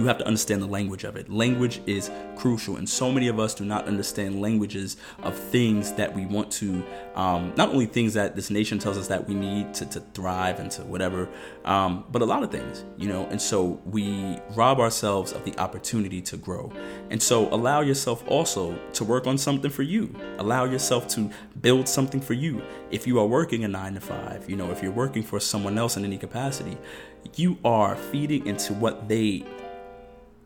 you 0.00 0.06
have 0.06 0.16
to 0.16 0.26
understand 0.26 0.62
the 0.62 0.66
language 0.66 1.04
of 1.04 1.14
it. 1.14 1.30
Language 1.30 1.82
is 1.86 2.10
crucial, 2.36 2.76
and 2.76 2.88
so 2.88 3.12
many 3.12 3.28
of 3.28 3.38
us 3.38 3.52
do 3.52 3.66
not 3.66 3.86
understand 3.86 4.40
languages 4.40 4.96
of 5.22 5.36
things 5.36 5.92
that 5.92 6.14
we 6.14 6.24
want 6.24 6.50
to, 6.52 6.82
um, 7.14 7.52
not 7.54 7.68
only 7.68 7.84
things 7.84 8.14
that 8.14 8.34
this 8.34 8.48
nation 8.48 8.78
tells 8.78 8.96
us 8.96 9.08
that 9.08 9.28
we 9.28 9.34
need 9.34 9.74
to, 9.74 9.84
to 9.84 10.00
thrive 10.14 10.58
and 10.58 10.70
to 10.70 10.82
whatever, 10.84 11.28
um, 11.66 12.04
but 12.10 12.22
a 12.22 12.24
lot 12.24 12.42
of 12.42 12.50
things, 12.50 12.84
you 12.96 13.08
know. 13.08 13.26
And 13.26 13.40
so 13.40 13.80
we 13.84 14.38
rob 14.54 14.80
ourselves 14.80 15.32
of 15.32 15.44
the 15.44 15.56
opportunity 15.58 16.22
to 16.22 16.38
grow. 16.38 16.72
And 17.10 17.22
so 17.22 17.52
allow 17.52 17.82
yourself 17.82 18.26
also 18.26 18.78
to 18.94 19.04
work 19.04 19.26
on 19.26 19.36
something 19.36 19.70
for 19.70 19.82
you. 19.82 20.14
Allow 20.38 20.64
yourself 20.64 21.08
to 21.08 21.30
build 21.60 21.86
something 21.86 22.22
for 22.22 22.32
you. 22.32 22.62
If 22.90 23.06
you 23.06 23.18
are 23.20 23.26
working 23.26 23.64
a 23.64 23.68
nine 23.68 23.94
to 23.94 24.00
five, 24.00 24.48
you 24.48 24.56
know, 24.56 24.70
if 24.70 24.82
you're 24.82 24.92
working 24.92 25.22
for 25.22 25.38
someone 25.40 25.76
else 25.76 25.98
in 25.98 26.06
any 26.06 26.16
capacity, 26.16 26.78
you 27.36 27.58
are 27.64 27.96
feeding 27.96 28.46
into 28.46 28.72
what 28.72 29.06
they 29.06 29.44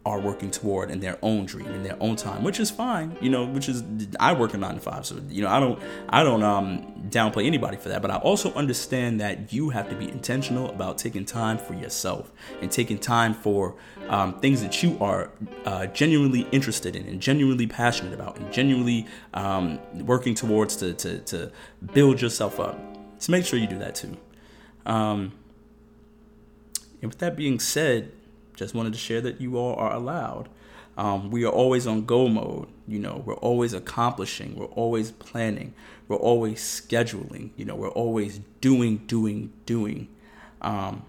are 0.07 0.21
working 0.21 0.51
toward 0.51 0.91
in 0.91 1.01
their 1.01 1.19
own 1.23 1.47
dream 1.47 1.67
in 1.67 1.83
their 1.83 1.97
own 2.01 2.17
time 2.17 2.43
which 2.45 2.61
is 2.61 2.71
fine 2.71 3.17
you 3.21 3.31
know 3.31 3.45
which 3.45 3.69
is 3.69 3.83
i 4.21 4.33
work 4.33 4.55
a 4.55 4.59
nine 4.59 4.75
to 4.75 4.81
five 4.81 5.05
so 5.07 5.21
you 5.29 5.43
know 5.43 5.49
i 5.49 5.59
don't 5.59 5.81
i 6.09 6.23
don't 6.23 6.43
um 6.43 6.85
downplay 7.09 7.47
anybody 7.47 7.77
for 7.77 7.89
that 7.89 8.03
but 8.03 8.11
i 8.11 8.17
also 8.17 8.53
understand 8.55 9.21
that 9.21 9.53
you 9.53 9.71
have 9.71 9.89
to 9.89 9.97
be 9.97 10.09
intentional 10.11 10.69
about 10.71 10.99
taking 10.99 11.25
time 11.25 11.59
for 11.59 11.75
yourself 11.75 12.33
and 12.61 12.71
taking 12.71 12.99
time 12.99 13.35
for 13.35 13.77
um, 14.09 14.39
things 14.41 14.63
that 14.63 14.83
you 14.83 14.99
are 15.01 15.31
uh, 15.65 15.87
genuinely 15.87 16.47
interested 16.53 16.97
in 16.97 17.07
and 17.07 17.21
genuinely 17.21 17.67
passionate 17.67 18.13
about 18.13 18.37
and 18.39 18.53
genuinely 18.53 19.07
um, 19.35 19.79
working 20.05 20.35
towards 20.35 20.77
to, 20.77 20.93
to, 20.95 21.19
to 21.21 21.51
build 21.93 22.21
yourself 22.21 22.61
up. 22.61 22.79
So 23.19 23.33
make 23.33 23.45
sure 23.45 23.59
you 23.59 23.67
do 23.67 23.79
that 23.79 23.95
too. 23.95 24.17
Um, 24.87 25.33
and 27.01 27.11
with 27.11 27.19
that 27.19 27.37
being 27.37 27.59
said 27.59 28.13
just 28.55 28.75
wanted 28.75 28.93
to 28.93 28.99
share 28.99 29.21
that 29.21 29.41
you 29.41 29.57
all 29.57 29.75
are 29.77 29.93
allowed. 29.93 30.49
Um, 30.97 31.31
we 31.31 31.45
are 31.45 31.53
always 31.53 31.87
on 31.87 32.05
go 32.05 32.29
mode. 32.29 32.69
You 32.87 32.99
know, 32.99 33.23
we're 33.25 33.35
always 33.35 33.73
accomplishing. 33.73 34.55
We're 34.55 34.67
always 34.67 35.11
planning. 35.11 35.75
We're 36.07 36.17
always 36.17 36.61
scheduling. 36.61 37.51
You 37.57 37.65
know, 37.65 37.75
we're 37.75 37.89
always 37.91 38.41
doing, 38.61 38.99
doing, 39.07 39.53
doing. 39.67 40.09
Um, 40.63 41.05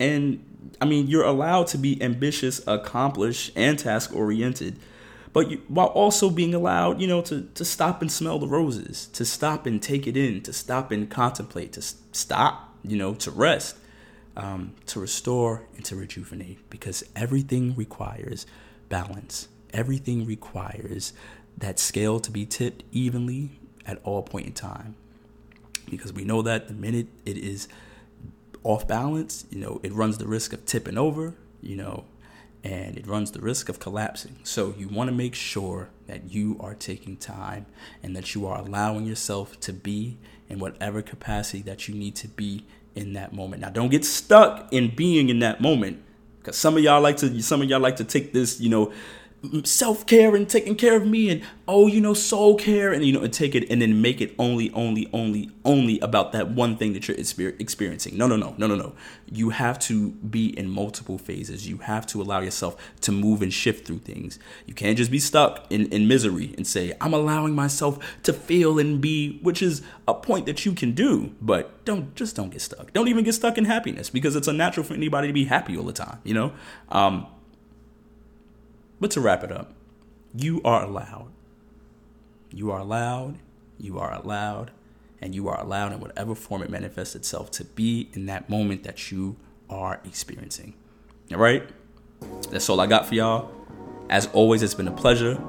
and 0.00 0.42
I 0.80 0.84
mean, 0.84 1.06
you're 1.08 1.24
allowed 1.24 1.66
to 1.68 1.78
be 1.78 2.02
ambitious, 2.02 2.66
accomplished, 2.66 3.52
and 3.54 3.78
task 3.78 4.14
oriented, 4.14 4.78
but 5.32 5.50
you, 5.50 5.62
while 5.68 5.88
also 5.88 6.30
being 6.30 6.54
allowed, 6.54 7.00
you 7.00 7.06
know, 7.06 7.20
to, 7.22 7.42
to 7.54 7.64
stop 7.64 8.00
and 8.00 8.10
smell 8.10 8.38
the 8.38 8.46
roses, 8.46 9.06
to 9.08 9.24
stop 9.24 9.66
and 9.66 9.82
take 9.82 10.06
it 10.06 10.16
in, 10.16 10.42
to 10.42 10.52
stop 10.52 10.90
and 10.90 11.10
contemplate, 11.10 11.72
to 11.74 11.82
stop, 11.82 12.74
you 12.82 12.96
know, 12.96 13.14
to 13.14 13.30
rest 13.30 13.76
um, 14.36 14.74
to 14.86 15.00
restore 15.00 15.62
and 15.76 15.84
to 15.86 15.96
rejuvenate 15.96 16.68
because 16.70 17.04
everything 17.14 17.74
requires 17.74 18.46
balance. 18.88 19.48
Everything 19.72 20.26
requires 20.26 21.12
that 21.58 21.78
scale 21.78 22.20
to 22.20 22.30
be 22.30 22.44
tipped 22.46 22.84
evenly 22.92 23.58
at 23.86 23.98
all 24.04 24.22
point 24.22 24.46
in 24.46 24.52
time. 24.52 24.94
Because 25.88 26.12
we 26.12 26.24
know 26.24 26.42
that 26.42 26.68
the 26.68 26.74
minute 26.74 27.06
it 27.24 27.38
is 27.38 27.68
off 28.62 28.86
balance, 28.88 29.46
you 29.50 29.60
know, 29.60 29.80
it 29.82 29.92
runs 29.92 30.18
the 30.18 30.26
risk 30.26 30.52
of 30.52 30.66
tipping 30.66 30.98
over, 30.98 31.34
you 31.62 31.76
know, 31.76 32.04
and 32.64 32.98
it 32.98 33.06
runs 33.06 33.30
the 33.30 33.40
risk 33.40 33.68
of 33.68 33.78
collapsing. 33.78 34.36
So 34.42 34.74
you 34.76 34.88
want 34.88 35.08
to 35.08 35.14
make 35.14 35.36
sure 35.36 35.90
that 36.08 36.32
you 36.32 36.56
are 36.58 36.74
taking 36.74 37.16
time 37.16 37.66
and 38.02 38.16
that 38.16 38.34
you 38.34 38.46
are 38.46 38.58
allowing 38.58 39.06
yourself 39.06 39.60
to 39.60 39.72
be 39.72 40.18
in 40.48 40.58
whatever 40.58 41.00
capacity 41.00 41.62
that 41.62 41.86
you 41.86 41.94
need 41.94 42.16
to 42.16 42.28
be 42.28 42.66
in 42.96 43.12
that 43.12 43.32
moment. 43.32 43.62
Now, 43.62 43.70
don't 43.70 43.90
get 43.90 44.04
stuck 44.04 44.72
in 44.72 44.94
being 44.96 45.28
in 45.28 45.38
that 45.40 45.60
moment, 45.60 46.02
because 46.38 46.56
some 46.56 46.76
of 46.76 46.82
y'all 46.82 47.00
like 47.00 47.18
to 47.18 47.42
some 47.42 47.62
of 47.62 47.68
y'all 47.68 47.80
like 47.80 47.96
to 47.96 48.04
take 48.04 48.32
this, 48.32 48.60
you 48.60 48.68
know, 48.70 48.92
self 49.64 50.06
care 50.06 50.34
and 50.34 50.48
taking 50.48 50.74
care 50.74 50.96
of 50.96 51.06
me 51.06 51.30
and 51.30 51.42
oh 51.68 51.86
you 51.86 52.00
know 52.00 52.14
soul 52.14 52.56
care 52.56 52.92
and 52.92 53.04
you 53.04 53.12
know 53.12 53.20
and 53.20 53.32
take 53.32 53.54
it 53.54 53.68
and 53.70 53.80
then 53.80 54.00
make 54.00 54.20
it 54.20 54.34
only 54.38 54.72
only 54.72 55.08
only 55.12 55.50
only 55.64 56.00
about 56.00 56.32
that 56.32 56.50
one 56.50 56.76
thing 56.76 56.92
that 56.94 57.06
you're 57.06 57.16
experiencing. 57.58 58.16
No 58.16 58.26
no 58.26 58.36
no 58.36 58.54
no 58.58 58.66
no 58.66 58.74
no. 58.74 58.92
You 59.30 59.50
have 59.50 59.78
to 59.80 60.10
be 60.10 60.56
in 60.58 60.70
multiple 60.70 61.18
phases. 61.18 61.68
You 61.68 61.78
have 61.78 62.06
to 62.08 62.22
allow 62.22 62.40
yourself 62.40 62.76
to 63.02 63.12
move 63.12 63.42
and 63.42 63.52
shift 63.52 63.86
through 63.86 63.98
things. 63.98 64.38
You 64.66 64.74
can't 64.74 64.96
just 64.96 65.10
be 65.10 65.18
stuck 65.18 65.66
in, 65.70 65.86
in 65.86 66.08
misery 66.08 66.54
and 66.56 66.66
say 66.66 66.92
i'm 67.00 67.12
allowing 67.12 67.54
myself 67.54 67.98
to 68.22 68.32
feel 68.32 68.78
and 68.78 69.00
be 69.00 69.38
which 69.42 69.62
is 69.62 69.82
a 70.08 70.14
point 70.14 70.46
that 70.46 70.64
you 70.64 70.72
can 70.72 70.92
do 70.92 71.34
but 71.40 71.84
don't 71.84 72.14
just 72.14 72.36
don't 72.36 72.50
get 72.50 72.60
stuck. 72.60 72.92
Don't 72.92 73.08
even 73.08 73.24
get 73.24 73.34
stuck 73.34 73.58
in 73.58 73.64
happiness 73.64 74.10
because 74.10 74.36
it's 74.36 74.48
unnatural 74.48 74.84
for 74.84 74.94
anybody 74.94 75.28
to 75.28 75.32
be 75.32 75.44
happy 75.44 75.76
all 75.76 75.84
the 75.84 75.92
time 75.92 76.18
you 76.24 76.34
know? 76.34 76.52
Um, 76.88 77.26
but 79.00 79.10
to 79.12 79.20
wrap 79.20 79.44
it 79.44 79.52
up, 79.52 79.72
you 80.34 80.60
are 80.64 80.84
allowed. 80.84 81.30
You 82.50 82.70
are 82.70 82.80
allowed. 82.80 83.38
You 83.78 83.98
are 83.98 84.12
allowed. 84.12 84.70
And 85.20 85.34
you 85.34 85.48
are 85.48 85.58
allowed 85.60 85.92
in 85.92 86.00
whatever 86.00 86.34
form 86.34 86.62
it 86.62 86.70
manifests 86.70 87.14
itself 87.14 87.50
to 87.52 87.64
be 87.64 88.10
in 88.12 88.26
that 88.26 88.48
moment 88.48 88.82
that 88.84 89.10
you 89.10 89.36
are 89.70 90.00
experiencing. 90.04 90.74
All 91.32 91.38
right? 91.38 91.68
That's 92.50 92.68
all 92.68 92.80
I 92.80 92.86
got 92.86 93.06
for 93.06 93.14
y'all. 93.14 93.50
As 94.08 94.26
always, 94.28 94.62
it's 94.62 94.74
been 94.74 94.88
a 94.88 94.92
pleasure. 94.92 95.42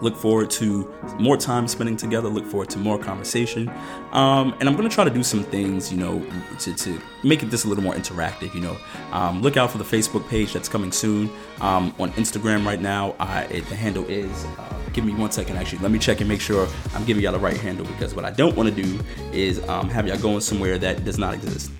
Look 0.00 0.16
forward 0.16 0.50
to 0.52 0.92
more 1.18 1.36
time 1.36 1.68
spending 1.68 1.96
together. 1.96 2.28
Look 2.28 2.46
forward 2.46 2.70
to 2.70 2.78
more 2.78 2.98
conversation. 2.98 3.68
Um, 4.12 4.54
and 4.60 4.68
I'm 4.68 4.76
going 4.76 4.88
to 4.88 4.94
try 4.94 5.04
to 5.04 5.10
do 5.10 5.22
some 5.22 5.44
things, 5.44 5.92
you 5.92 5.98
know, 5.98 6.24
to, 6.60 6.74
to 6.74 7.00
make 7.22 7.42
it 7.42 7.50
this 7.50 7.64
a 7.64 7.68
little 7.68 7.84
more 7.84 7.94
interactive, 7.94 8.54
you 8.54 8.60
know. 8.60 8.76
Um, 9.12 9.42
look 9.42 9.56
out 9.56 9.70
for 9.70 9.78
the 9.78 9.84
Facebook 9.84 10.28
page 10.28 10.52
that's 10.52 10.68
coming 10.68 10.92
soon. 10.92 11.30
Um, 11.60 11.94
on 11.98 12.12
Instagram 12.12 12.64
right 12.64 12.80
now, 12.80 13.14
I, 13.20 13.42
it, 13.44 13.66
the 13.66 13.76
handle 13.76 14.04
is, 14.06 14.44
uh, 14.58 14.74
give 14.92 15.04
me 15.04 15.14
one 15.14 15.30
second 15.30 15.56
actually. 15.56 15.78
Let 15.80 15.90
me 15.90 15.98
check 15.98 16.20
and 16.20 16.28
make 16.28 16.40
sure 16.40 16.66
I'm 16.94 17.04
giving 17.04 17.22
y'all 17.22 17.32
the 17.32 17.38
right 17.38 17.56
handle 17.56 17.86
because 17.86 18.14
what 18.14 18.24
I 18.24 18.30
don't 18.30 18.56
want 18.56 18.74
to 18.74 18.82
do 18.82 18.98
is 19.32 19.62
um, 19.68 19.88
have 19.90 20.06
y'all 20.06 20.18
going 20.18 20.40
somewhere 20.40 20.78
that 20.78 21.04
does 21.04 21.18
not 21.18 21.34
exist. 21.34 21.70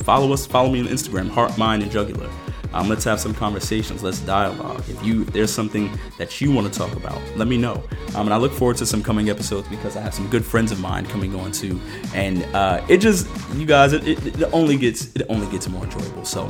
Follow 0.00 0.32
us, 0.32 0.46
follow 0.46 0.70
me 0.70 0.80
on 0.80 0.86
Instagram, 0.86 1.28
Heart, 1.28 1.58
Mind, 1.58 1.82
and 1.82 1.92
Jugular. 1.92 2.30
Um, 2.78 2.88
let's 2.88 3.02
have 3.04 3.18
some 3.18 3.34
conversations. 3.34 4.04
Let's 4.04 4.20
dialogue. 4.20 4.84
If 4.88 5.04
you 5.04 5.22
if 5.22 5.32
there's 5.32 5.52
something 5.52 5.90
that 6.16 6.40
you 6.40 6.52
want 6.52 6.72
to 6.72 6.78
talk 6.78 6.92
about, 6.94 7.20
let 7.36 7.48
me 7.48 7.58
know. 7.58 7.82
Um, 8.14 8.28
and 8.28 8.32
I 8.32 8.36
look 8.36 8.52
forward 8.52 8.76
to 8.76 8.86
some 8.86 9.02
coming 9.02 9.30
episodes 9.30 9.66
because 9.66 9.96
I 9.96 10.00
have 10.00 10.14
some 10.14 10.28
good 10.28 10.44
friends 10.44 10.70
of 10.70 10.78
mine 10.78 11.04
coming 11.06 11.34
on 11.34 11.50
too. 11.50 11.80
And 12.14 12.44
uh, 12.54 12.84
it 12.88 12.98
just 12.98 13.26
you 13.56 13.66
guys, 13.66 13.92
it, 13.92 14.06
it, 14.06 14.24
it 14.40 14.48
only 14.52 14.76
gets 14.76 15.12
it 15.16 15.22
only 15.28 15.50
gets 15.50 15.68
more 15.68 15.82
enjoyable. 15.82 16.24
So 16.24 16.46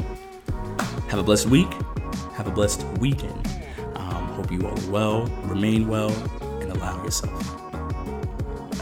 have 1.08 1.18
a 1.18 1.22
blessed 1.22 1.46
week. 1.46 1.72
Have 2.34 2.46
a 2.46 2.52
blessed 2.52 2.84
weekend. 2.98 3.46
Um, 3.94 4.26
hope 4.34 4.52
you 4.52 4.68
all 4.68 4.90
well, 4.90 5.26
remain 5.44 5.88
well, 5.88 6.10
and 6.60 6.70
allow 6.72 7.02
yourself. 7.04 7.64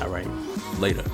All 0.03 0.09
right, 0.09 0.29
later. 0.81 1.05